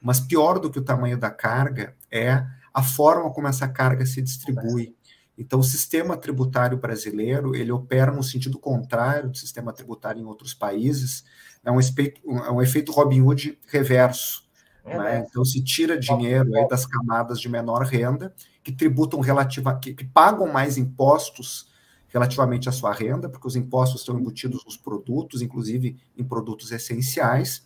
[0.01, 2.47] mas pior do que o tamanho da carga é
[2.77, 4.95] a forma como essa carga se distribui.
[5.39, 10.53] Então, o sistema tributário brasileiro ele opera no sentido contrário do sistema tributário em outros
[10.53, 11.25] países.
[11.65, 14.47] É um, efeito, é um efeito Robin Hood reverso.
[14.85, 15.25] É né?
[15.27, 20.05] Então, se tira dinheiro aí das camadas de menor renda, que tributam relativa, que, que
[20.05, 21.71] pagam mais impostos
[22.09, 27.65] relativamente à sua renda, porque os impostos estão embutidos nos produtos, inclusive em produtos essenciais.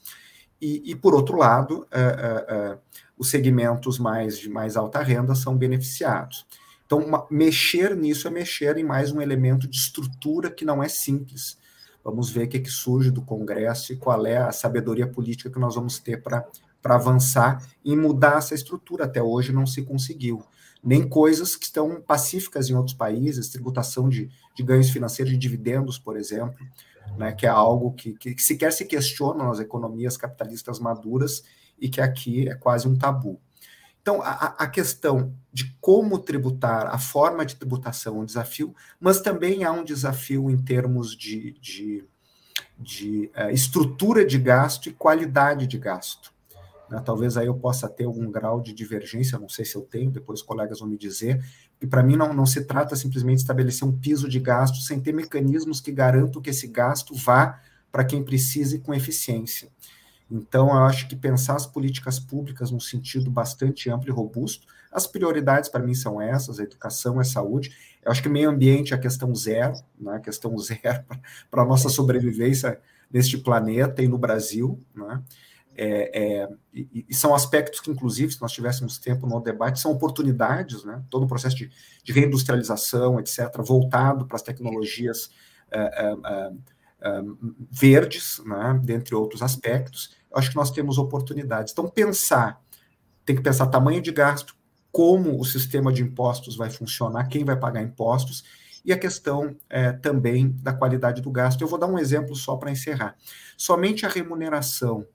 [0.61, 2.81] E, e por outro lado, uh, uh, uh,
[3.21, 6.47] os segmentos mais de mais alta renda são beneficiados.
[6.87, 10.89] Então, uma, mexer nisso é mexer em mais um elemento de estrutura que não é
[10.89, 11.59] simples.
[12.03, 15.51] Vamos ver o que, é que surge do Congresso e qual é a sabedoria política
[15.51, 16.49] que nós vamos ter para
[16.83, 19.05] avançar e mudar essa estrutura.
[19.05, 20.43] Até hoje não se conseguiu.
[20.83, 25.99] Nem coisas que estão pacíficas em outros países, tributação de, de ganhos financeiros de dividendos,
[25.99, 26.57] por exemplo,
[27.19, 31.45] né, que é algo que, que sequer se questiona nas economias capitalistas maduras
[31.81, 33.41] e que aqui é quase um tabu.
[34.03, 39.21] Então, a, a, questão de como tributar, a forma de tributação é um desafio, mas
[39.21, 42.05] também há um desafio em termos de, de,
[42.79, 46.33] de uh, estrutura de gasto e qualidade de gasto.
[46.89, 47.01] Né?
[47.05, 50.41] Talvez aí eu possa ter algum grau de divergência, não sei se eu tenho, depois
[50.41, 51.45] os colegas vão me dizer,
[51.81, 54.99] e para mim não, não se trata simplesmente de estabelecer um piso de gasto sem
[54.99, 57.61] ter mecanismos que garantam que esse gasto vá
[57.93, 59.69] para quem precise com eficiência.
[60.31, 65.07] Então, eu acho que pensar as políticas públicas num sentido bastante amplo e robusto, as
[65.07, 67.71] prioridades para mim são essas: a educação a saúde.
[68.03, 70.17] Eu acho que meio ambiente é a questão zero, né?
[70.17, 71.05] a questão zero
[71.51, 74.81] para a nossa sobrevivência neste planeta e no Brasil.
[74.95, 75.23] Né?
[75.77, 79.93] É, é, e, e, são aspectos que, inclusive, se nós tivéssemos tempo no debate, são
[79.93, 81.03] oportunidades, né?
[81.09, 81.71] todo o processo de,
[82.03, 85.31] de reindustrialização, etc., voltado para as tecnologias
[85.71, 86.53] é, é,
[87.03, 87.23] é
[87.71, 88.79] verdes, né?
[88.83, 91.73] dentre outros aspectos acho que nós temos oportunidades.
[91.73, 92.61] Então, pensar,
[93.25, 94.57] tem que pensar tamanho de gasto,
[94.93, 98.45] como o sistema de impostos vai funcionar, quem vai pagar impostos,
[98.85, 101.61] e a questão é, também da qualidade do gasto.
[101.61, 103.15] Eu vou dar um exemplo só para encerrar.
[103.57, 105.07] Somente a remuneração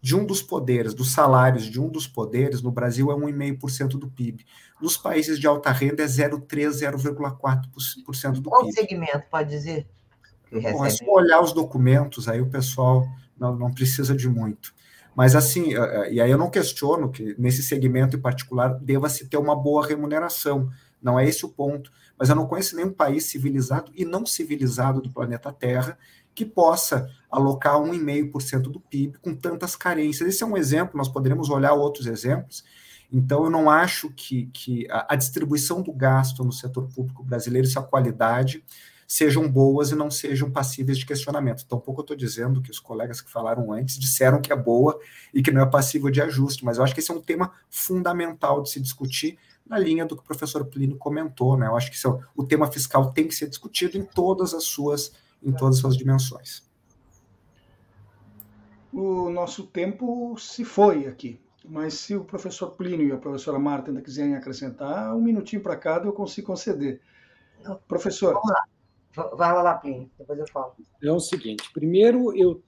[0.00, 4.08] de um dos poderes, dos salários de um dos poderes, no Brasil é 1,5% do
[4.08, 4.44] PIB.
[4.80, 8.72] Nos países de alta renda é 0,3%, 0,4% do Qual PIB.
[8.72, 9.88] Qual segmento pode dizer?
[10.52, 13.06] Bom, é só olhar os documentos, aí o pessoal
[13.38, 14.74] não, não precisa de muito.
[15.14, 15.72] Mas assim,
[16.10, 20.70] e aí eu não questiono que nesse segmento em particular deva-se ter uma boa remuneração,
[21.02, 21.90] não é esse o ponto.
[22.18, 25.98] Mas eu não conheço nenhum país civilizado e não civilizado do planeta Terra
[26.34, 30.28] que possa alocar 1,5% do PIB com tantas carências.
[30.28, 32.62] Esse é um exemplo, nós poderíamos olhar outros exemplos.
[33.10, 37.66] Então, eu não acho que, que a, a distribuição do gasto no setor público brasileiro,
[37.66, 38.62] essa qualidade,
[39.06, 41.66] sejam boas e não sejam passíveis de questionamento.
[41.66, 44.98] Tampouco eu estou dizendo que os colegas que falaram antes disseram que é boa
[45.32, 47.52] e que não é passível de ajuste, mas eu acho que esse é um tema
[47.70, 51.56] fundamental de se discutir na linha do que o professor Plínio comentou.
[51.56, 51.66] Né?
[51.66, 55.12] Eu acho que é o tema fiscal tem que ser discutido em todas as suas,
[55.42, 56.64] em todas as suas dimensões.
[58.92, 61.40] O nosso tempo se foi aqui.
[61.68, 65.74] Mas se o professor Plínio e a professora Marta ainda quiserem acrescentar, um minutinho para
[65.76, 67.00] cada eu consigo conceder.
[67.88, 68.34] Professor.
[68.34, 68.64] Vamos lá.
[69.16, 70.74] Vai lá, Plínio, depois eu falo.
[71.02, 72.62] É o seguinte: primeiro, eu,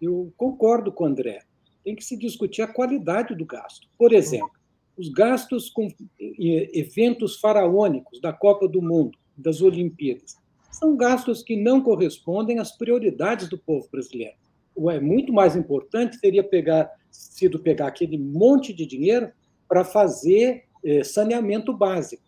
[0.00, 1.42] eu concordo com o André.
[1.84, 3.88] Tem que se discutir a qualidade do gasto.
[3.98, 4.52] Por exemplo,
[4.96, 5.88] os gastos com
[6.18, 10.36] eventos faraônicos da Copa do Mundo, das Olimpíadas,
[10.70, 14.36] são gastos que não correspondem às prioridades do povo brasileiro.
[14.74, 19.30] O é muito mais importante teria pegar, sido pegar aquele monte de dinheiro
[19.68, 22.22] para fazer eh, saneamento básico.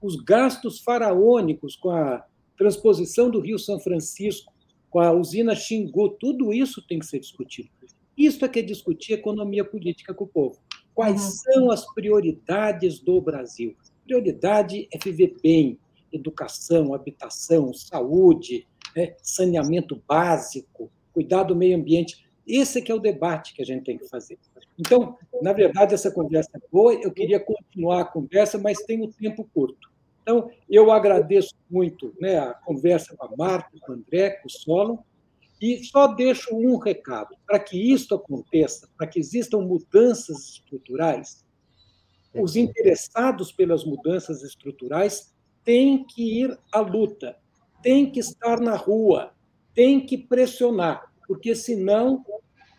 [0.00, 2.24] Os gastos faraônicos com a
[2.60, 4.52] transposição do Rio São Francisco
[4.90, 7.70] com a usina Xingu, tudo isso tem que ser discutido.
[8.14, 10.58] Isso é que é discutir economia política com o povo.
[10.94, 11.30] Quais uhum.
[11.30, 13.74] são as prioridades do Brasil?
[14.04, 15.78] Prioridade é viver bem,
[16.12, 22.26] educação, habitação, saúde, né, saneamento básico, cuidar do meio ambiente.
[22.46, 24.38] Esse é que é o debate que a gente tem que fazer.
[24.78, 29.10] Então, na verdade, essa conversa é boa, eu queria continuar a conversa, mas tem um
[29.10, 29.89] tempo curto.
[30.30, 34.50] Então, eu agradeço muito né, a conversa com a Marta, com o André, com o
[34.50, 34.98] Solon,
[35.60, 41.44] e só deixo um recado: para que isso aconteça, para que existam mudanças estruturais,
[42.32, 47.36] os interessados pelas mudanças estruturais têm que ir à luta,
[47.82, 49.32] têm que estar na rua,
[49.74, 52.24] têm que pressionar, porque senão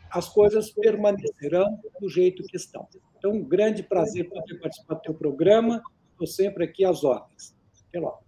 [0.10, 2.88] as coisas permanecerão do jeito que estão.
[3.18, 5.84] Então, um grande prazer poder participar do teu programa
[6.24, 7.56] estou sempre aqui às ordens.
[7.90, 8.24] Até logo.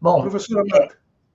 [0.00, 0.88] Bom, é,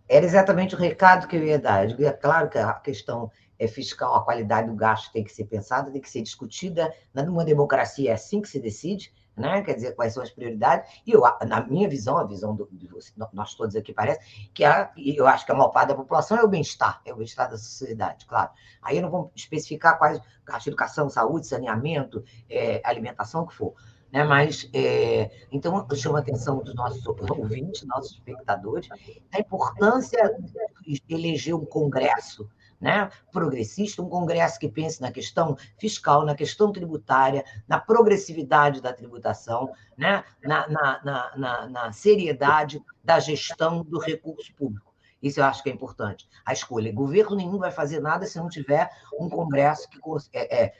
[0.07, 1.89] era exatamente o recado que eu ia dar.
[1.99, 5.91] É claro que a questão é fiscal, a qualidade do gasto tem que ser pensada,
[5.91, 6.93] tem que ser discutida.
[7.13, 9.61] Numa democracia é assim que se decide, né?
[9.61, 10.89] quer dizer, quais são as prioridades.
[11.05, 12.89] E eu, na minha visão, a visão do, de
[13.33, 16.43] nós todos aqui parece, que a, eu acho que a maior parte da população é
[16.43, 18.51] o bem-estar, é o bem-estar da sociedade, claro.
[18.81, 23.55] Aí eu não vou especificar quais gasto de educação, saúde, saneamento, é, alimentação, o que
[23.55, 23.73] for.
[24.11, 24.23] Né?
[24.23, 28.89] Mas, é, então, eu chamo a atenção dos nossos ouvintes, nossos espectadores,
[29.31, 30.37] a importância
[30.81, 32.49] de eleger um congresso
[32.79, 38.91] né, progressista, um congresso que pense na questão fiscal, na questão tributária, na progressividade da
[38.91, 44.91] tributação, né, na, na, na, na seriedade da gestão do recurso público.
[45.21, 46.27] Isso eu acho que é importante.
[46.43, 46.91] A escolha.
[46.91, 48.89] Governo nenhum vai fazer nada se não tiver
[49.19, 49.99] um Congresso que
[50.33, 50.73] é, é,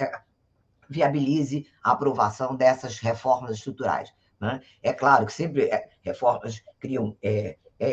[0.00, 0.22] é
[0.88, 4.12] viabilize a aprovação dessas reformas estruturais.
[4.40, 4.60] Né?
[4.82, 7.90] É claro que sempre é, reformas criam é, é,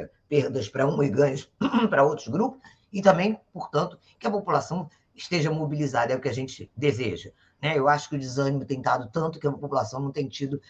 [0.00, 1.50] é, perdas para um e ganhos
[1.90, 2.60] para outros grupos,
[2.92, 7.30] e também, portanto, que a população esteja mobilizada, é o que a gente deseja.
[7.62, 7.78] Né?
[7.78, 10.60] Eu acho que o desânimo tem dado tanto que a população não tem tido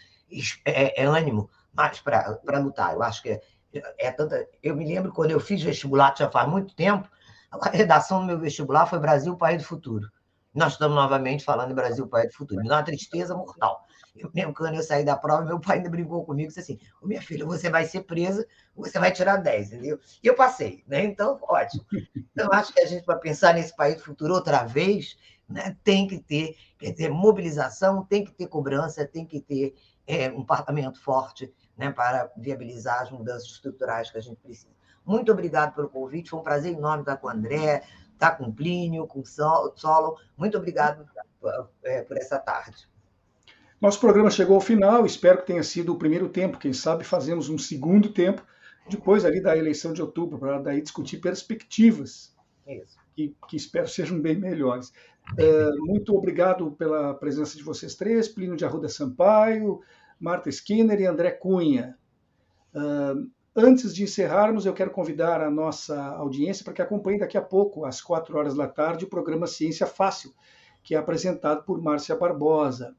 [0.64, 2.94] é, é ânimo mais para lutar.
[2.94, 3.40] Eu acho que é,
[3.98, 4.46] é tanta.
[4.62, 7.08] Eu me lembro quando eu fiz vestibular, já faz muito tempo,
[7.50, 10.10] a redação do meu vestibular foi Brasil, País do Futuro
[10.54, 12.60] nós estamos novamente falando em Brasil, Pai do Futuro.
[12.60, 13.84] Me dá uma tristeza mortal.
[14.16, 17.22] Eu lembro quando eu saí da prova, meu pai ainda brincou comigo, disse assim, minha
[17.22, 20.00] filha, você vai ser presa, você vai tirar 10, entendeu?
[20.22, 21.04] E eu passei, né?
[21.04, 21.84] Então, ótimo.
[22.16, 25.16] Então, acho que a gente, para pensar nesse país futuro outra vez,
[25.48, 29.74] né, tem que ter, quer dizer, mobilização, tem que ter cobrança, tem que ter
[30.06, 34.72] é, um parlamento forte né, para viabilizar as mudanças estruturais que a gente precisa.
[35.04, 37.82] Muito obrigado pelo convite, foi um prazer enorme estar com o André,
[38.20, 40.16] estar com o Plínio, com o Solo.
[40.36, 41.06] Muito obrigado
[41.82, 42.86] é, por essa tarde.
[43.80, 47.48] Nosso programa chegou ao final, espero que tenha sido o primeiro tempo, quem sabe fazemos
[47.48, 48.44] um segundo tempo,
[48.90, 52.36] depois ali da eleição de outubro, para daí discutir perspectivas,
[53.16, 54.92] que, que, espero sejam bem melhores.
[55.38, 59.80] É, muito obrigado pela presença de vocês três, Plínio de Arruda Sampaio,
[60.18, 61.96] Marta Skinner e André Cunha.
[63.64, 67.84] Antes de encerrarmos, eu quero convidar a nossa audiência para que acompanhe daqui a pouco,
[67.84, 70.34] às quatro horas da tarde, o programa Ciência Fácil,
[70.82, 72.96] que é apresentado por Márcia Barbosa.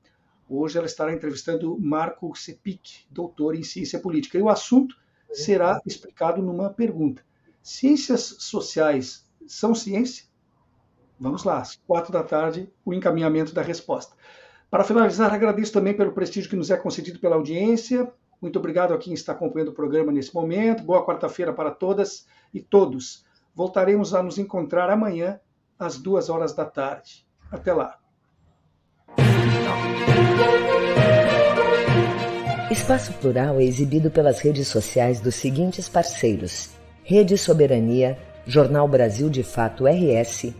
[0.49, 4.37] Hoje ela estará entrevistando Marco Sepic, doutor em ciência política.
[4.37, 4.95] E o assunto
[5.31, 7.23] será explicado numa pergunta:
[7.61, 10.25] Ciências sociais são ciência?
[11.19, 14.15] Vamos lá, às quatro da tarde, o encaminhamento da resposta.
[14.69, 18.11] Para finalizar, agradeço também pelo prestígio que nos é concedido pela audiência.
[18.41, 20.83] Muito obrigado a quem está acompanhando o programa nesse momento.
[20.83, 23.23] Boa quarta-feira para todas e todos.
[23.53, 25.39] Voltaremos a nos encontrar amanhã,
[25.77, 27.23] às duas horas da tarde.
[27.51, 27.99] Até lá.
[32.71, 36.71] Espaço Plural é exibido pelas redes sociais dos seguintes parceiros:
[37.03, 38.17] Rede Soberania,
[38.47, 40.51] Jornal Brasil de Fato RS,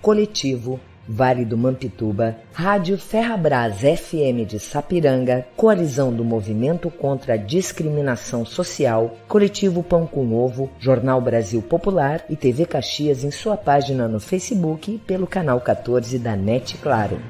[0.00, 8.44] Coletivo, Vale do Mampituba, Rádio Ferrabras FM de Sapiranga, Coalizão do Movimento contra a Discriminação
[8.44, 14.18] Social, Coletivo Pão com Ovo, Jornal Brasil Popular e TV Caxias em sua página no
[14.18, 17.20] Facebook e pelo canal 14 da NET Claro.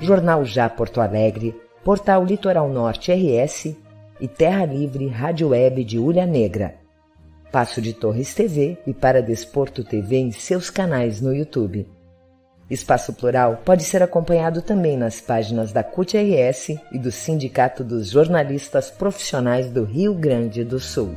[0.00, 3.74] Jornal Já Porto Alegre, Portal Litoral Norte RS
[4.20, 6.76] e Terra Livre Rádio Web de Ulha Negra.
[7.50, 11.97] Passo de Torres TV e para Desporto TV em seus canais no YouTube.
[12.70, 18.90] Espaço Plural pode ser acompanhado também nas páginas da CUT-RS e do Sindicato dos Jornalistas
[18.90, 21.14] Profissionais do Rio Grande do Sul.